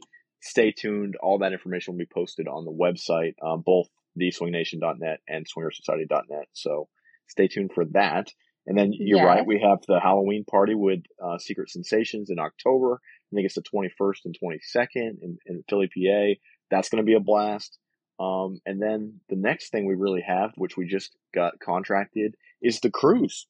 [0.41, 1.15] stay tuned.
[1.21, 3.87] All that information will be posted on the website, um, both
[4.19, 6.47] theswingnation.net and swingersociety.net.
[6.53, 6.89] So
[7.27, 8.31] stay tuned for that.
[8.65, 9.25] And then you're Yes.
[9.25, 13.01] right, we have the Halloween party with uh, Secret Sensations in October.
[13.33, 16.39] I think it's the 21st and 22nd in, in Philly, PA.
[16.69, 17.77] That's going to be a blast.
[18.19, 22.79] Um, and then the next thing we really have, which we just got contracted, is
[22.79, 23.47] the cruise.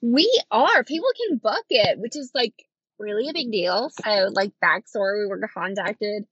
[0.00, 0.84] We are.
[0.84, 2.54] People can book it, which is like
[2.98, 3.90] really a big deal.
[3.90, 6.24] So, like, backstory, we were contacted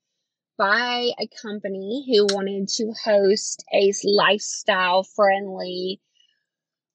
[0.56, 6.00] by a company who wanted to host a lifestyle friendly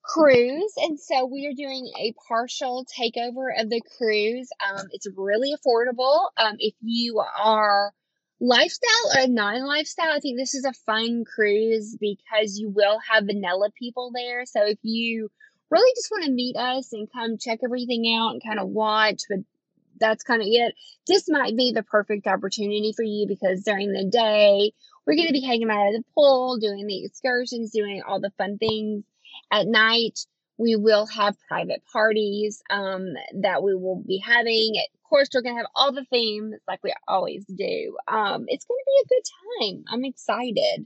[0.08, 0.74] cruise.
[0.78, 4.50] And so we are doing a partial takeover of the cruise.
[4.68, 6.30] Um, it's really affordable.
[6.38, 7.92] Um, if you are
[8.40, 13.26] lifestyle or non lifestyle, I think this is a fun cruise because you will have
[13.26, 14.46] vanilla people there.
[14.46, 15.30] So if you
[15.70, 19.24] really just want to meet us and come check everything out and kind of watch,
[19.30, 19.40] but
[20.00, 20.76] that's kind of it.
[21.08, 24.72] This might be the perfect opportunity for you because during the day,
[25.06, 28.32] we're going to be hanging out at the pool, doing the excursions, doing all the
[28.38, 29.04] fun things.
[29.52, 30.20] At night,
[30.58, 34.74] we will have private parties um, that we will be having.
[34.96, 37.98] Of course, we're going to have all the themes like we always do.
[38.08, 39.24] Um, it's going to be a good
[39.62, 39.84] time.
[39.92, 40.86] I'm excited.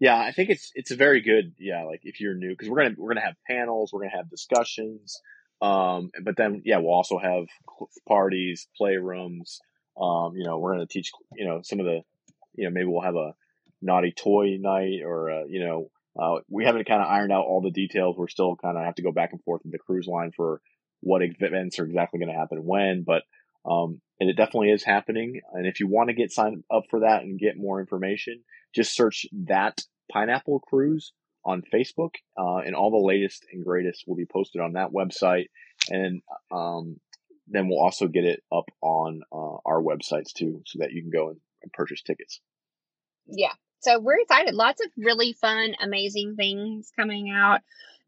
[0.00, 1.54] Yeah, I think it's it's a very good.
[1.58, 4.30] Yeah, like if you're new, because we're gonna we're gonna have panels, we're gonna have
[4.30, 5.20] discussions.
[5.60, 7.46] Um, but then yeah, we'll also have
[8.06, 9.58] parties, playrooms.
[10.00, 11.10] Um, you know, we're gonna teach.
[11.34, 12.02] You know, some of the.
[12.54, 13.34] You know, maybe we'll have a
[13.82, 17.60] naughty toy night, or uh, you know, uh, we haven't kind of ironed out all
[17.60, 18.16] the details.
[18.16, 20.60] We're still kind of have to go back and forth with the cruise line for
[21.00, 23.22] what events are exactly going to happen when, but
[23.64, 25.40] um, and it definitely is happening.
[25.52, 28.42] And if you want to get signed up for that and get more information,
[28.74, 31.12] just search that pineapple cruise
[31.44, 35.46] on Facebook, uh, and all the latest and greatest will be posted on that website.
[35.88, 36.98] And um,
[37.46, 41.10] then we'll also get it up on uh, our websites too, so that you can
[41.10, 42.40] go and, and purchase tickets.
[43.26, 44.54] yeah so we're excited.
[44.54, 47.60] Lots of really fun amazing things coming out.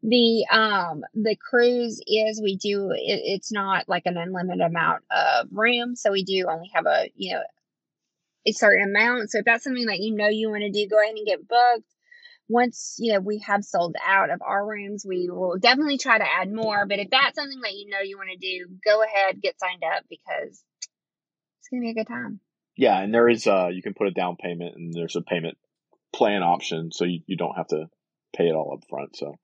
[0.03, 5.47] The um the cruise is we do it, it's not like an unlimited amount of
[5.51, 5.95] room.
[5.95, 7.43] So we do only have a you know
[8.47, 9.31] a certain amount.
[9.31, 11.47] So if that's something that you know you want to do go ahead and get
[11.47, 11.87] booked.
[12.49, 16.25] Once you know we have sold out of our rooms we will definitely try to
[16.25, 16.85] add more.
[16.85, 19.83] But if that's something that you know you want to do go ahead get signed
[19.83, 20.61] up because
[21.59, 22.41] it's gonna be a good time
[22.77, 25.57] Yeah, and there is uh, you can put a down payment, and there's a payment
[26.13, 27.87] plan option, so you, you don't have to
[28.35, 29.15] pay it all up front.
[29.15, 29.35] So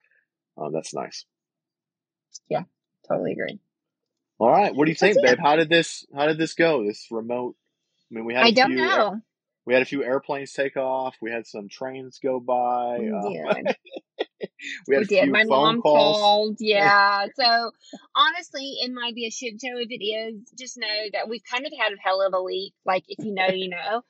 [0.58, 1.26] uh, that's nice.
[2.50, 2.64] Yeah,
[3.08, 3.60] totally agree
[4.40, 5.38] All right, what do you That's think, it.
[5.38, 5.40] babe?
[5.40, 6.86] How did this How did this go?
[6.86, 7.56] This remote.
[8.12, 8.46] I mean, we had.
[8.46, 9.22] i don't few, know
[9.68, 11.18] We had a few airplanes take off.
[11.22, 13.00] We had some trains go by.
[13.00, 13.76] We Uh, did.
[14.88, 15.24] we had we a did.
[15.26, 16.18] few My phone mom calls.
[16.18, 16.58] called.
[16.62, 17.26] Yeah.
[17.36, 17.72] so
[18.16, 19.78] honestly, it might be a shit show.
[19.78, 22.74] If it is, just know that we've kind of had a hell of a week.
[22.86, 24.04] Like if you know, you know.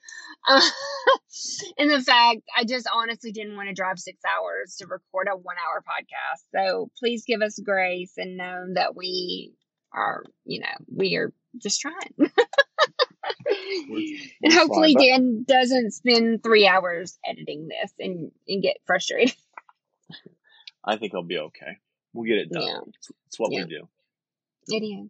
[0.47, 0.61] Uh,
[1.79, 5.35] and the fact, I just honestly didn't want to drive six hours to record a
[5.35, 6.43] one-hour podcast.
[6.53, 9.55] So please give us grace and know that we
[9.91, 12.31] are, you know, we are just trying.
[13.89, 19.35] We're- and we're hopefully Dan doesn't spend three hours editing this and, and get frustrated.
[20.83, 21.77] I think I'll be okay.
[22.13, 22.63] We'll get it done.
[22.63, 22.79] Yeah.
[22.87, 23.63] It's, it's what Yeah.
[23.63, 23.87] we do.
[24.69, 25.09] It is.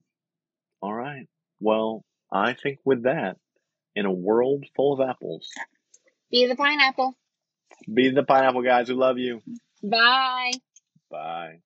[0.81, 1.27] All right.
[1.59, 3.37] Well, I think with that,
[3.95, 5.47] in a world full of apples,
[6.31, 7.15] Be the pineapple.
[7.91, 8.89] be the pineapple guys.
[8.89, 9.41] We love you.
[9.83, 10.51] Bye.
[11.09, 11.59] Bye.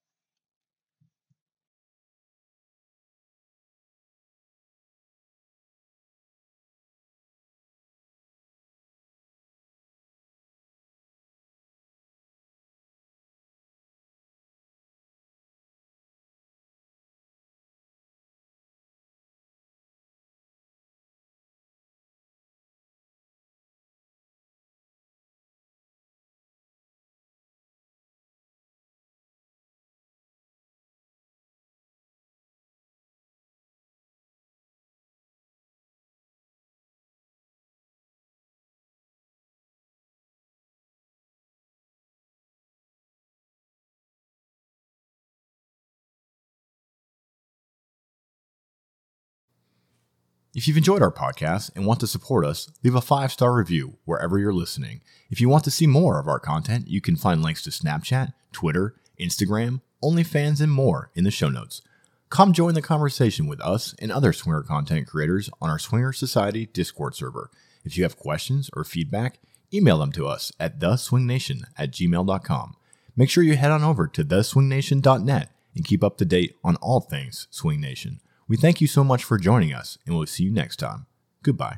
[50.62, 53.97] If you've enjoyed our podcast and want to support us, leave a five star review
[54.05, 55.01] wherever you're listening.
[55.32, 58.34] If you want to see more of our content, you can find links to Snapchat,
[58.51, 61.82] Twitter, Instagram, OnlyFans, and more in the show notes.
[62.30, 66.68] Come join the conversation with us and other swinger content creators on our Swinger Society
[66.68, 67.49] Discord server.
[67.84, 69.39] If you have questions or feedback,
[69.74, 72.76] email them to us at theswingnation at gmail.com.
[73.16, 76.99] Make sure you head on over to theswingnation.net and keep up to date on all
[76.99, 78.22] things Swing Nation.
[78.52, 81.06] We thank you so much for joining us, and we'll see you next time.
[81.41, 81.78] Goodbye.